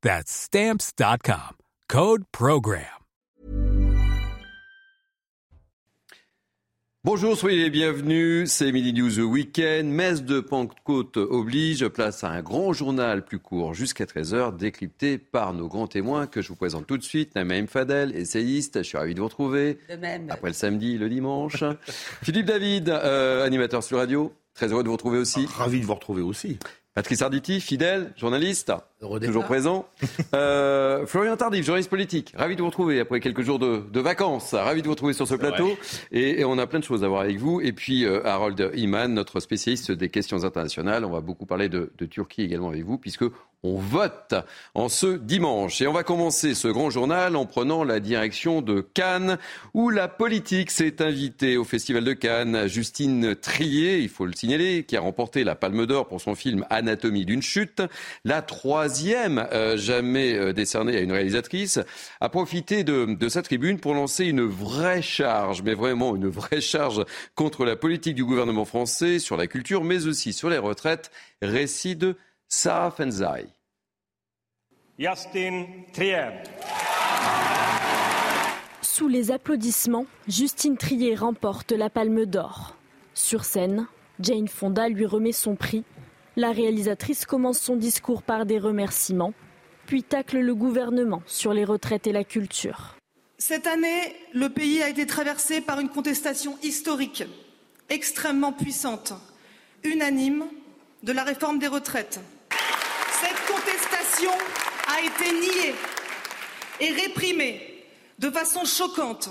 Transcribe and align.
That's 0.00 0.30
Stamps.com. 0.30 1.56
Code 1.88 2.22
Program. 2.30 2.84
Bonjour, 7.02 7.36
soyez 7.36 7.64
les 7.64 7.70
bienvenus. 7.70 8.48
C'est 8.48 8.70
Midi 8.70 8.92
News 8.92 9.18
Weekend. 9.18 9.88
Messe 9.88 10.22
de 10.22 10.38
Pentecôte 10.38 11.16
oblige. 11.16 11.88
Place 11.88 12.22
à 12.22 12.28
un 12.28 12.42
grand 12.42 12.72
journal 12.72 13.24
plus 13.24 13.40
court 13.40 13.74
jusqu'à 13.74 14.04
13h, 14.04 14.56
décrypté 14.56 15.18
par 15.18 15.52
nos 15.52 15.66
grands 15.66 15.88
témoins 15.88 16.28
que 16.28 16.42
je 16.42 16.48
vous 16.50 16.56
présente 16.56 16.86
tout 16.86 16.96
de 16.96 17.02
suite. 17.02 17.34
Naïm 17.34 17.66
Fadel, 17.66 18.14
essayiste. 18.14 18.78
Je 18.78 18.82
suis 18.84 18.98
ravi 18.98 19.14
de 19.14 19.20
vous 19.20 19.26
retrouver. 19.26 19.80
De 19.90 19.96
même. 19.96 20.30
Après 20.30 20.50
le 20.50 20.54
samedi, 20.54 20.96
le 20.96 21.08
dimanche. 21.08 21.64
Philippe 22.22 22.46
David, 22.46 22.88
euh, 22.88 23.44
animateur 23.44 23.82
sur 23.82 23.98
radio. 23.98 24.32
Très 24.54 24.70
heureux 24.70 24.84
de 24.84 24.88
vous 24.88 24.94
retrouver 24.94 25.18
aussi. 25.18 25.46
Ravi 25.46 25.80
de 25.80 25.86
vous 25.86 25.94
retrouver 25.94 26.22
aussi. 26.22 26.58
Patrice 26.94 27.22
Arditi, 27.22 27.60
fidèle, 27.60 28.12
journaliste, 28.16 28.72
toujours 29.00 29.44
présent. 29.44 29.86
Euh, 30.34 31.06
Florian 31.06 31.36
Tardif, 31.36 31.64
journaliste 31.64 31.88
politique. 31.88 32.34
Ravi 32.36 32.54
de 32.54 32.60
vous 32.60 32.66
retrouver 32.66 33.00
après 33.00 33.20
quelques 33.20 33.40
jours 33.40 33.58
de, 33.58 33.82
de 33.90 34.00
vacances. 34.00 34.52
Ravi 34.52 34.82
de 34.82 34.86
vous 34.86 34.92
retrouver 34.92 35.14
sur 35.14 35.26
ce 35.26 35.34
plateau. 35.34 35.70
Et, 36.12 36.40
et, 36.40 36.44
on 36.44 36.58
a 36.58 36.66
plein 36.66 36.80
de 36.80 36.84
choses 36.84 37.02
à 37.02 37.08
voir 37.08 37.22
avec 37.22 37.38
vous. 37.38 37.60
Et 37.60 37.72
puis 37.72 38.04
euh, 38.04 38.26
Harold 38.26 38.70
Iman, 38.74 39.12
notre 39.12 39.40
spécialiste 39.40 39.90
des 39.90 40.10
questions 40.10 40.44
internationales. 40.44 41.04
On 41.04 41.10
va 41.10 41.20
beaucoup 41.20 41.46
parler 41.46 41.68
de, 41.68 41.92
de 41.96 42.06
Turquie 42.06 42.42
également 42.42 42.68
avec 42.68 42.84
vous, 42.84 42.98
puisque 42.98 43.24
on 43.62 43.76
vote 43.76 44.34
en 44.74 44.88
ce 44.88 45.16
dimanche. 45.16 45.80
Et 45.80 45.86
on 45.86 45.92
va 45.92 46.02
commencer 46.02 46.54
ce 46.54 46.68
grand 46.68 46.90
journal 46.90 47.34
en 47.36 47.46
prenant 47.46 47.84
la 47.84 48.00
direction 48.00 48.60
de 48.60 48.80
Cannes, 48.80 49.38
où 49.72 49.90
la 49.90 50.08
politique 50.08 50.70
s'est 50.70 51.02
invitée 51.02 51.56
au 51.56 51.64
Festival 51.64 52.04
de 52.04 52.12
Cannes. 52.12 52.68
Justine 52.68 53.34
Trier, 53.34 53.98
il 53.98 54.08
faut 54.08 54.26
le 54.26 54.32
signaler, 54.32 54.84
qui 54.84 54.96
a 54.96 55.00
remporté 55.00 55.42
la 55.42 55.54
Palme 55.54 55.86
d'Or 55.86 56.06
pour 56.06 56.20
son 56.20 56.34
film 56.34 56.66
Anatomie 56.70 57.24
d'une 57.24 57.42
chute, 57.42 57.82
la 58.24 58.42
troisième 58.42 58.87
euh, 59.52 59.76
jamais 59.76 60.34
euh, 60.34 60.52
décernée 60.52 60.96
à 60.96 61.00
une 61.00 61.12
réalisatrice, 61.12 61.78
a 62.20 62.28
profité 62.28 62.84
de, 62.84 63.04
de 63.14 63.28
sa 63.28 63.42
tribune 63.42 63.78
pour 63.78 63.94
lancer 63.94 64.24
une 64.24 64.42
vraie 64.42 65.02
charge, 65.02 65.62
mais 65.62 65.74
vraiment 65.74 66.16
une 66.16 66.28
vraie 66.28 66.60
charge 66.60 67.04
contre 67.34 67.64
la 67.64 67.76
politique 67.76 68.14
du 68.14 68.24
gouvernement 68.24 68.64
français 68.64 69.18
sur 69.18 69.36
la 69.36 69.46
culture, 69.46 69.84
mais 69.84 70.06
aussi 70.06 70.32
sur 70.32 70.50
les 70.50 70.58
retraites. 70.58 71.10
Récit 71.42 71.96
de 71.96 72.16
Sarah 72.48 72.90
Fenzai. 72.90 73.46
Justin 74.98 75.66
Trier. 75.92 76.30
Sous 78.82 79.06
les 79.06 79.30
applaudissements, 79.30 80.06
Justine 80.26 80.76
Trier 80.76 81.14
remporte 81.14 81.70
la 81.72 81.88
Palme 81.88 82.26
d'Or. 82.26 82.74
Sur 83.14 83.44
scène, 83.44 83.86
Jane 84.18 84.48
Fonda 84.48 84.88
lui 84.88 85.06
remet 85.06 85.32
son 85.32 85.54
prix. 85.54 85.84
La 86.38 86.52
réalisatrice 86.52 87.26
commence 87.26 87.58
son 87.58 87.74
discours 87.74 88.22
par 88.22 88.46
des 88.46 88.60
remerciements, 88.60 89.34
puis 89.86 90.04
tacle 90.04 90.38
le 90.38 90.54
gouvernement 90.54 91.20
sur 91.26 91.52
les 91.52 91.64
retraites 91.64 92.06
et 92.06 92.12
la 92.12 92.22
culture. 92.22 92.94
Cette 93.38 93.66
année, 93.66 94.14
le 94.34 94.48
pays 94.48 94.80
a 94.80 94.88
été 94.88 95.04
traversé 95.04 95.60
par 95.60 95.80
une 95.80 95.88
contestation 95.88 96.56
historique, 96.62 97.24
extrêmement 97.88 98.52
puissante, 98.52 99.14
unanime, 99.82 100.44
de 101.02 101.10
la 101.10 101.24
réforme 101.24 101.58
des 101.58 101.66
retraites. 101.66 102.20
Cette 103.20 103.56
contestation 103.56 104.30
a 104.86 105.00
été 105.00 105.32
niée 105.40 105.74
et 106.78 106.92
réprimée 106.92 107.84
de 108.20 108.30
façon 108.30 108.64
choquante. 108.64 109.28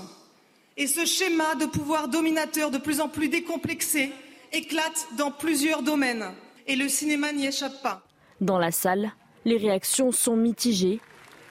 Et 0.76 0.86
ce 0.86 1.06
schéma 1.06 1.54
de 1.54 1.64
pouvoir 1.64 2.08
dominateur 2.08 2.70
de 2.70 2.76
plus 2.76 3.00
en 3.00 3.08
plus 3.08 3.30
décomplexé 3.30 4.12
éclate 4.52 5.06
dans 5.16 5.30
plusieurs 5.30 5.80
domaines. 5.80 6.34
Et 6.68 6.76
le 6.76 6.88
cinéma 6.88 7.32
n'y 7.32 7.46
échappe 7.46 7.82
pas. 7.82 8.02
Dans 8.42 8.58
la 8.58 8.70
salle, 8.70 9.12
les 9.46 9.56
réactions 9.56 10.12
sont 10.12 10.36
mitigées. 10.36 11.00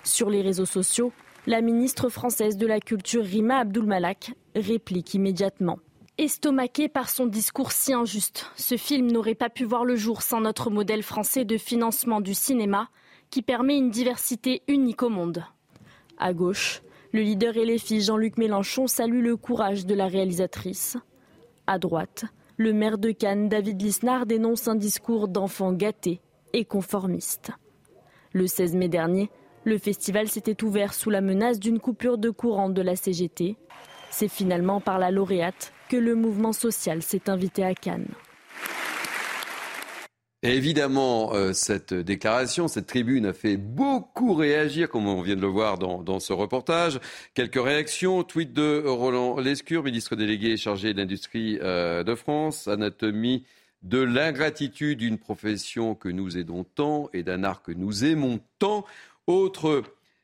Sur 0.03 0.29
les 0.29 0.43
réseaux 0.43 0.65
sociaux, 0.65 1.11
la 1.47 1.61
ministre 1.61 2.09
française 2.09 2.55
de 2.55 2.67
la 2.67 2.79
Culture 2.79 3.23
Rima 3.23 3.57
Abdulmalak 3.57 4.33
réplique 4.55 5.15
immédiatement. 5.15 5.79
Estomaqué 6.19 6.87
par 6.87 7.09
son 7.09 7.25
discours 7.25 7.71
si 7.71 7.93
injuste, 7.93 8.51
ce 8.55 8.77
film 8.77 9.11
n'aurait 9.11 9.35
pas 9.35 9.49
pu 9.49 9.63
voir 9.63 9.85
le 9.85 9.95
jour 9.95 10.21
sans 10.21 10.39
notre 10.39 10.69
modèle 10.69 11.03
français 11.03 11.45
de 11.45 11.57
financement 11.57 12.21
du 12.21 12.35
cinéma 12.35 12.89
qui 13.31 13.41
permet 13.41 13.77
une 13.77 13.89
diversité 13.89 14.61
unique 14.67 15.01
au 15.03 15.09
monde. 15.09 15.43
À 16.19 16.31
gauche, 16.33 16.81
le 17.11 17.21
leader 17.21 17.57
et 17.57 17.65
les 17.65 17.79
filles 17.79 18.01
Jean-Luc 18.01 18.37
Mélenchon 18.37 18.85
salue 18.85 19.23
le 19.23 19.35
courage 19.35 19.85
de 19.85 19.95
la 19.95 20.07
réalisatrice. 20.07 20.97
À 21.65 21.79
droite, 21.79 22.25
le 22.57 22.73
maire 22.73 22.97
de 22.97 23.11
Cannes, 23.11 23.49
David 23.49 23.81
Lisnard, 23.81 24.25
dénonce 24.25 24.67
un 24.67 24.75
discours 24.75 25.27
d'enfant 25.27 25.73
gâté 25.73 26.21
et 26.53 26.65
conformiste. 26.65 27.51
Le 28.33 28.47
16 28.47 28.75
mai 28.75 28.89
dernier, 28.89 29.29
le 29.63 29.77
festival 29.77 30.27
s'était 30.27 30.63
ouvert 30.63 30.95
sous 30.95 31.11
la 31.11 31.21
menace 31.21 31.59
d'une 31.59 31.79
coupure 31.79 32.17
de 32.17 32.31
courant 32.31 32.69
de 32.69 32.81
la 32.81 32.95
CGT. 32.95 33.57
C'est 34.09 34.27
finalement 34.27 34.81
par 34.81 34.97
la 34.97 35.11
lauréate 35.11 35.71
que 35.87 35.97
le 35.97 36.15
mouvement 36.15 36.53
social 36.53 37.03
s'est 37.03 37.29
invité 37.29 37.63
à 37.63 37.75
Cannes. 37.75 38.09
Évidemment, 40.43 41.33
euh, 41.33 41.51
cette 41.51 41.95
déclaration, 41.95 42.67
cette 42.67 42.85
tribune 42.85 43.25
a 43.25 43.33
fait 43.33 43.57
beaucoup 43.57 44.35
réagir, 44.35 44.87
comme 44.87 45.07
on 45.07 45.21
vient 45.21 45.35
de 45.35 45.41
le 45.41 45.47
voir 45.47 45.79
dans, 45.79 46.03
dans 46.03 46.19
ce 46.19 46.31
reportage. 46.31 46.99
Quelques 47.33 47.61
réactions. 47.61 48.23
Tweet 48.23 48.53
de 48.53 48.83
Roland 48.85 49.39
Lescure, 49.39 49.83
ministre 49.83 50.15
délégué 50.15 50.55
chargé 50.55 50.93
de 50.93 50.99
l'industrie 50.99 51.57
euh, 51.63 52.03
de 52.03 52.13
France. 52.13 52.67
Anatomie 52.67 53.45
de 53.81 53.99
l'ingratitude 53.99 54.99
d'une 54.99 55.17
profession 55.17 55.95
que 55.95 56.09
nous 56.09 56.37
aidons 56.37 56.63
tant 56.63 57.09
et 57.13 57.23
d'un 57.23 57.43
art 57.43 57.63
que 57.63 57.71
nous 57.71 58.05
aimons 58.05 58.39
tant. 58.59 58.85
Autre 59.25 59.81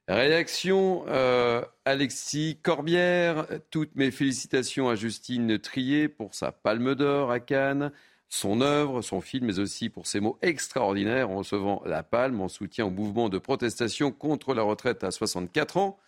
réaction, 0.07 1.05
euh, 1.07 1.63
Alexis 1.85 2.59
Corbière. 2.61 3.47
Toutes 3.71 3.95
mes 3.95 4.11
félicitations 4.11 4.89
à 4.89 4.95
Justine 4.95 5.57
Trier 5.57 6.07
pour 6.07 6.35
sa 6.35 6.51
palme 6.51 6.93
d'or 6.93 7.31
à 7.31 7.39
Cannes 7.39 7.91
son 8.33 8.61
œuvre, 8.61 9.03
son 9.03 9.21
film, 9.21 9.45
mais 9.45 9.59
aussi 9.59 9.89
pour 9.89 10.07
ses 10.07 10.19
mots 10.19 10.39
extraordinaires 10.41 11.29
en 11.29 11.37
recevant 11.37 11.83
la 11.85 12.01
palme 12.01 12.41
en 12.41 12.47
soutien 12.47 12.87
au 12.87 12.89
mouvement 12.89 13.29
de 13.29 13.37
protestation 13.37 14.11
contre 14.11 14.55
la 14.55 14.63
retraite 14.63 15.03
à 15.03 15.11
64 15.11 15.77
ans. 15.77 15.99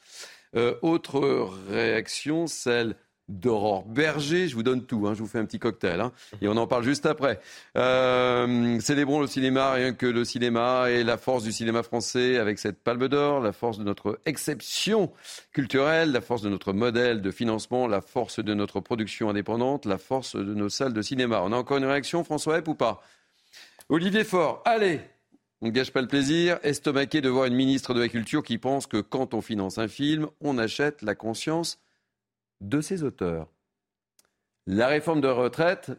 Euh, 0.55 0.73
autre 0.81 1.19
réaction, 1.69 2.47
celle 2.47 2.95
d'Aurore 3.27 3.85
Berger. 3.85 4.47
Je 4.47 4.55
vous 4.55 4.63
donne 4.63 4.85
tout, 4.85 5.07
hein, 5.07 5.13
je 5.13 5.19
vous 5.19 5.27
fais 5.27 5.39
un 5.39 5.45
petit 5.45 5.59
cocktail. 5.59 6.01
Hein, 6.01 6.11
et 6.41 6.47
on 6.47 6.57
en 6.57 6.67
parle 6.67 6.83
juste 6.83 7.05
après. 7.05 7.39
Euh, 7.77 8.79
célébrons 8.79 9.19
le 9.19 9.27
cinéma, 9.27 9.71
rien 9.73 9.93
que 9.93 10.05
le 10.05 10.25
cinéma 10.25 10.89
et 10.89 11.03
la 11.03 11.17
force 11.17 11.43
du 11.43 11.51
cinéma 11.51 11.83
français 11.83 12.37
avec 12.37 12.59
cette 12.59 12.83
palme 12.83 13.07
d'or, 13.07 13.39
la 13.39 13.51
force 13.51 13.77
de 13.77 13.83
notre 13.83 14.19
exception 14.25 15.11
culturelle, 15.51 16.11
la 16.11 16.21
force 16.21 16.41
de 16.41 16.49
notre 16.49 16.73
modèle 16.73 17.21
de 17.21 17.31
financement, 17.31 17.87
la 17.87 18.01
force 18.01 18.39
de 18.39 18.53
notre 18.53 18.79
production 18.79 19.29
indépendante, 19.29 19.85
la 19.85 19.97
force 19.97 20.35
de 20.35 20.53
nos 20.53 20.69
salles 20.69 20.93
de 20.93 21.01
cinéma. 21.01 21.41
On 21.43 21.51
a 21.51 21.57
encore 21.57 21.77
une 21.77 21.85
réaction, 21.85 22.23
François 22.23 22.59
Epp, 22.59 22.67
ou 22.67 22.75
pas? 22.75 23.01
Olivier 23.89 24.23
Faure, 24.23 24.61
allez 24.65 25.01
on 25.61 25.67
ne 25.67 25.71
gâche 25.71 25.91
pas 25.91 26.01
le 26.01 26.07
plaisir, 26.07 26.59
estomaqué 26.63 27.21
de 27.21 27.29
voir 27.29 27.45
une 27.45 27.55
ministre 27.55 27.93
de 27.93 28.01
la 28.01 28.09
Culture 28.09 28.43
qui 28.43 28.57
pense 28.57 28.87
que 28.87 28.97
quand 28.97 29.33
on 29.33 29.41
finance 29.41 29.77
un 29.77 29.87
film, 29.87 30.27
on 30.41 30.57
achète 30.57 31.01
la 31.01 31.15
conscience 31.15 31.79
de 32.69 32.81
ses 32.81 33.03
auteurs. 33.03 33.47
La 34.67 34.87
réforme 34.87 35.21
de 35.21 35.27
retraite 35.27 35.91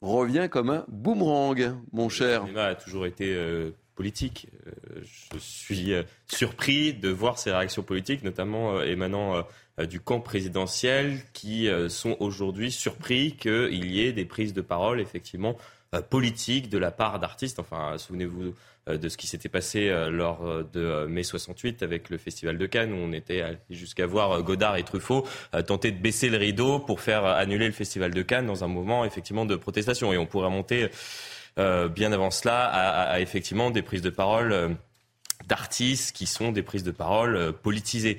revient 0.00 0.48
comme 0.50 0.70
un 0.70 0.84
boomerang, 0.88 1.76
mon 1.92 2.08
cher. 2.08 2.46
Le 2.46 2.58
a 2.58 2.74
toujours 2.74 3.06
été 3.06 3.34
euh, 3.34 3.70
politique. 3.94 4.48
Euh, 4.66 5.00
je 5.02 5.38
suis 5.38 5.92
euh, 5.92 6.02
surpris 6.26 6.94
de 6.94 7.08
voir 7.08 7.38
ces 7.38 7.52
réactions 7.52 7.82
politiques, 7.82 8.22
notamment 8.22 8.80
émanant 8.82 9.44
du 9.88 10.00
camp 10.00 10.20
présidentiel 10.20 11.20
qui 11.32 11.68
sont 11.88 12.16
aujourd'hui 12.18 12.72
surpris 12.72 13.36
qu'il 13.36 13.92
y 13.92 14.00
ait 14.00 14.12
des 14.12 14.24
prises 14.24 14.52
de 14.52 14.60
parole 14.60 15.00
effectivement 15.00 15.56
politiques 16.10 16.68
de 16.68 16.78
la 16.78 16.90
part 16.90 17.18
d'artistes. 17.18 17.58
Enfin, 17.58 17.96
souvenez-vous 17.98 18.54
de 18.86 19.08
ce 19.08 19.16
qui 19.16 19.26
s'était 19.26 19.48
passé 19.48 19.90
lors 20.10 20.64
de 20.72 21.06
mai 21.06 21.22
68 21.22 21.82
avec 21.82 22.10
le 22.10 22.18
Festival 22.18 22.58
de 22.58 22.66
Cannes, 22.66 22.92
où 22.92 22.96
on 22.96 23.12
était 23.12 23.42
allé 23.42 23.58
jusqu'à 23.70 24.06
voir 24.06 24.42
Godard 24.42 24.76
et 24.76 24.82
Truffaut 24.82 25.26
tenter 25.66 25.90
de 25.90 25.98
baisser 25.98 26.28
le 26.28 26.38
rideau 26.38 26.78
pour 26.78 27.00
faire 27.00 27.24
annuler 27.24 27.66
le 27.66 27.72
Festival 27.72 28.12
de 28.12 28.22
Cannes 28.22 28.46
dans 28.46 28.64
un 28.64 28.68
moment 28.68 29.04
effectivement 29.04 29.46
de 29.46 29.56
protestation. 29.56 30.12
Et 30.12 30.18
on 30.18 30.26
pourrait 30.26 30.50
monter 30.50 30.88
bien 31.56 32.12
avant 32.12 32.30
cela 32.30 32.64
à, 32.66 33.20
effectivement 33.20 33.70
des 33.70 33.82
prises 33.82 34.02
de 34.02 34.10
parole 34.10 34.76
d'artistes 35.46 36.14
qui 36.14 36.26
sont 36.26 36.52
des 36.52 36.62
prises 36.62 36.82
de 36.82 36.90
parole 36.90 37.36
euh, 37.36 37.52
politisées. 37.52 38.18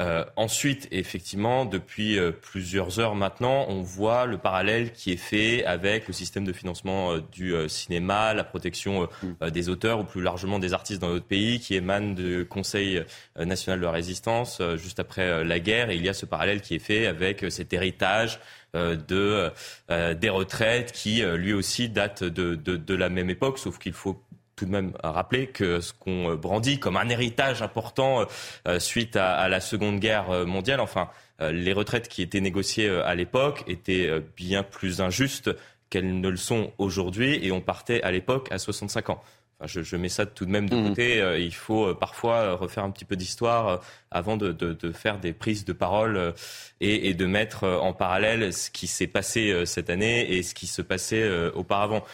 Euh, 0.00 0.24
ensuite, 0.34 0.88
effectivement, 0.90 1.64
depuis 1.64 2.18
euh, 2.18 2.32
plusieurs 2.32 2.98
heures 2.98 3.14
maintenant, 3.14 3.66
on 3.68 3.80
voit 3.82 4.26
le 4.26 4.38
parallèle 4.38 4.90
qui 4.92 5.12
est 5.12 5.16
fait 5.16 5.64
avec 5.64 6.08
le 6.08 6.12
système 6.12 6.44
de 6.44 6.52
financement 6.52 7.18
du 7.18 7.54
cinéma, 7.68 8.34
la 8.34 8.42
protection 8.42 9.08
mm. 9.22 9.50
des 9.50 9.68
auteurs 9.68 10.00
ou 10.00 10.04
plus 10.04 10.20
largement 10.20 10.58
des 10.58 10.72
artistes 10.72 11.00
dans 11.00 11.10
notre 11.10 11.26
pays 11.26 11.60
qui 11.60 11.76
émane 11.76 12.16
du 12.16 12.44
Conseil 12.44 13.04
national 13.38 13.78
de 13.78 13.84
la 13.84 13.92
résistance 13.92 14.60
juste 14.76 14.98
après 14.98 15.44
la 15.44 15.60
guerre. 15.60 15.90
Et 15.90 15.96
il 15.96 16.04
y 16.04 16.08
a 16.08 16.14
ce 16.14 16.26
parallèle 16.26 16.60
qui 16.60 16.74
est 16.74 16.80
fait 16.80 17.06
avec 17.06 17.44
cet 17.50 17.72
héritage 17.72 18.40
de, 18.74 19.52
des 19.88 20.28
retraites 20.28 20.92
qui, 20.92 21.22
lui 21.22 21.52
aussi, 21.52 21.88
date 21.88 22.24
de, 22.24 22.54
de, 22.54 22.76
de 22.76 22.94
la 22.94 23.08
même 23.08 23.30
époque, 23.30 23.58
sauf 23.58 23.78
qu'il 23.78 23.92
faut 23.92 24.20
tout 24.56 24.66
de 24.66 24.70
même 24.70 24.92
rappeler 25.02 25.46
que 25.46 25.80
ce 25.80 25.92
qu'on 25.92 26.34
brandit 26.34 26.78
comme 26.78 26.96
un 26.96 27.08
héritage 27.08 27.62
important 27.62 28.20
euh, 28.20 28.24
euh, 28.68 28.78
suite 28.78 29.16
à, 29.16 29.48
la 29.48 29.60
Seconde 29.60 29.98
Guerre 29.98 30.30
euh, 30.30 30.44
mondiale, 30.44 30.80
enfin, 30.80 31.08
les 31.40 31.72
retraites 31.72 32.08
qui 32.08 32.22
étaient 32.22 32.40
négociées 32.40 32.88
à 32.88 33.16
l'époque 33.16 33.64
étaient 33.66 34.08
bien 34.36 34.62
plus 34.62 35.00
injustes 35.00 35.50
qu'elles 35.90 36.20
ne 36.20 36.28
le 36.28 36.36
sont 36.36 36.72
aujourd'hui, 36.78 37.44
et 37.44 37.50
on 37.50 37.60
partait 37.60 38.00
à 38.02 38.12
l'époque 38.12 38.46
à 38.52 38.58
65 38.58 39.10
ans. 39.10 39.20
Enfin, 39.58 39.82
je, 39.82 39.96
mets 39.96 40.08
ça 40.08 40.26
tout 40.26 40.46
de 40.46 40.50
même 40.50 40.68
de 40.70 40.76
mmh. 40.76 40.88
côté. 40.88 41.36
il 41.40 41.52
faut 41.52 41.92
parfois 41.96 42.54
refaire 42.54 42.84
un 42.84 42.90
petit 42.92 43.04
peu 43.04 43.16
d'histoire 43.16 43.80
avant 44.12 44.36
de, 44.36 44.76
faire 44.92 45.18
des 45.18 45.32
prises 45.32 45.64
de 45.64 45.72
parole 45.72 46.34
et, 46.80 47.08
et, 47.08 47.14
de 47.14 47.26
mettre 47.26 47.64
en 47.64 47.92
parallèle 47.92 48.52
ce 48.52 48.70
qui 48.70 48.86
s'est 48.86 49.08
passé 49.08 49.66
cette 49.66 49.90
année 49.90 50.34
et 50.34 50.44
ce 50.44 50.54
qui 50.54 50.68
se 50.68 50.82
passait 50.82 51.28
auparavant. 51.48 52.04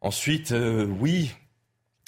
Ensuite, 0.00 0.54
oui, 1.00 1.32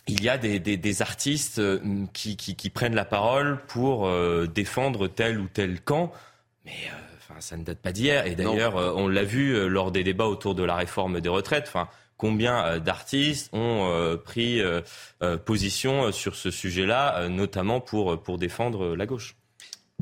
il 0.07 0.23
y 0.23 0.29
a 0.29 0.37
des, 0.39 1.03
artistes 1.03 1.59
euh, 1.59 1.81
qui, 2.13 2.71
prennent 2.71 2.95
la 2.95 3.05
parole 3.05 3.61
pour 3.67 4.07
euh, 4.07 4.47
défendre 4.47 5.09
tel 5.09 5.39
ou 5.39 5.49
tel 5.49 5.81
camp, 5.81 6.13
mais 6.65 6.73
euh, 6.73 7.41
ça 7.41 7.57
ne 7.57 7.65
date 7.65 7.79
pas 7.79 7.93
d'hier. 7.93 8.27
Et 8.27 8.35
d'ailleurs, 8.35 8.77
on 8.97 9.09
l'a 9.09 9.25
vu 9.25 9.69
lors 9.69 9.91
des 9.91 10.05
débats 10.05 10.27
autour 10.27 10.55
de 10.55 10.63
la 10.63 10.77
réforme 10.77 11.21
des 11.21 11.29
retraites. 11.29 11.65
Enfin, 11.67 11.89
combien 12.17 12.79
d'artistes 12.79 13.51
ont 13.53 14.19
pris 14.25 14.63
position 15.45 16.13
sur 16.13 16.37
ce 16.37 16.51
sujet-là, 16.51 17.29
notamment 17.29 17.81
pour, 17.81 18.23
pour 18.23 18.39
défendre 18.39 18.95
la 18.95 19.07
gauche? 19.07 19.35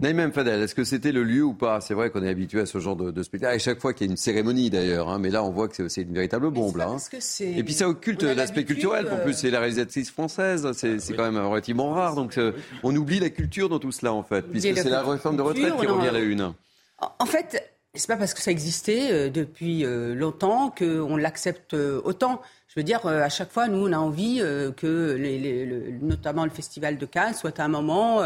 Naïm 0.02 0.32
Fadel, 0.32 0.60
est-ce 0.60 0.74
que 0.74 0.82
c'était 0.82 1.12
le 1.12 1.22
lieu 1.22 1.44
ou 1.44 1.54
pas? 1.54 1.80
C'est 1.80 1.94
vrai 1.94 2.10
qu'on 2.10 2.24
est 2.24 2.28
habitué 2.28 2.58
à 2.58 2.66
ce 2.66 2.80
genre 2.80 2.96
de, 2.96 3.22
spectacle. 3.22 3.54
À 3.54 3.58
chaque 3.60 3.80
fois 3.80 3.94
qu'il 3.94 4.08
y 4.08 4.10
a 4.10 4.10
une 4.10 4.16
cérémonie 4.16 4.68
d'ailleurs, 4.68 5.08
hein, 5.08 5.20
mais 5.20 5.30
là 5.30 5.44
on 5.44 5.50
voit 5.50 5.68
que 5.68 5.88
c'est 5.88 6.02
une 6.02 6.12
véritable 6.12 6.50
bombe. 6.50 6.76
Là, 6.76 6.88
hein. 6.88 7.18
Et 7.40 7.62
puis 7.62 7.72
ça 7.72 7.88
occulte 7.88 8.24
l'aspect 8.24 8.64
culturel. 8.64 9.06
En 9.12 9.18
plus, 9.18 9.34
c'est 9.34 9.50
la 9.50 9.60
réalisatrice 9.60 10.10
française. 10.10 10.68
C'est 10.72 11.14
quand 11.14 11.30
même 11.30 11.38
relativement 11.46 11.92
rare. 11.92 12.16
Donc 12.16 12.36
euh, 12.36 12.50
on 12.82 12.94
oublie 12.96 13.20
la 13.20 13.30
culture 13.30 13.68
dans 13.68 13.78
tout 13.78 13.92
cela 13.92 14.12
en 14.12 14.24
fait, 14.24 14.42
puisque 14.42 14.76
c'est 14.76 14.90
la 14.90 15.02
réforme 15.02 15.36
de 15.36 15.42
retraite 15.42 15.76
qui 15.78 15.86
revient 15.86 16.08
à 16.08 16.12
la 16.12 16.18
une. 16.18 16.52
En 16.98 17.26
fait, 17.26 17.72
c'est 17.94 18.08
pas 18.08 18.16
parce 18.16 18.34
que 18.34 18.40
ça 18.40 18.50
existait 18.50 19.12
euh, 19.12 19.30
depuis 19.30 19.84
euh, 19.84 20.16
longtemps 20.16 20.74
qu'on 20.76 21.16
l'accepte 21.16 21.74
autant. 21.74 22.42
Je 22.74 22.80
veux 22.80 22.84
dire, 22.84 23.06
à 23.06 23.28
chaque 23.28 23.50
fois, 23.50 23.68
nous, 23.68 23.86
on 23.86 23.92
a 23.92 23.98
envie 23.98 24.38
que, 24.76 25.16
les, 25.18 25.98
notamment 26.00 26.44
le 26.44 26.50
Festival 26.50 26.96
de 26.96 27.04
Cannes, 27.04 27.34
soit 27.34 27.60
un 27.60 27.68
moment 27.68 28.22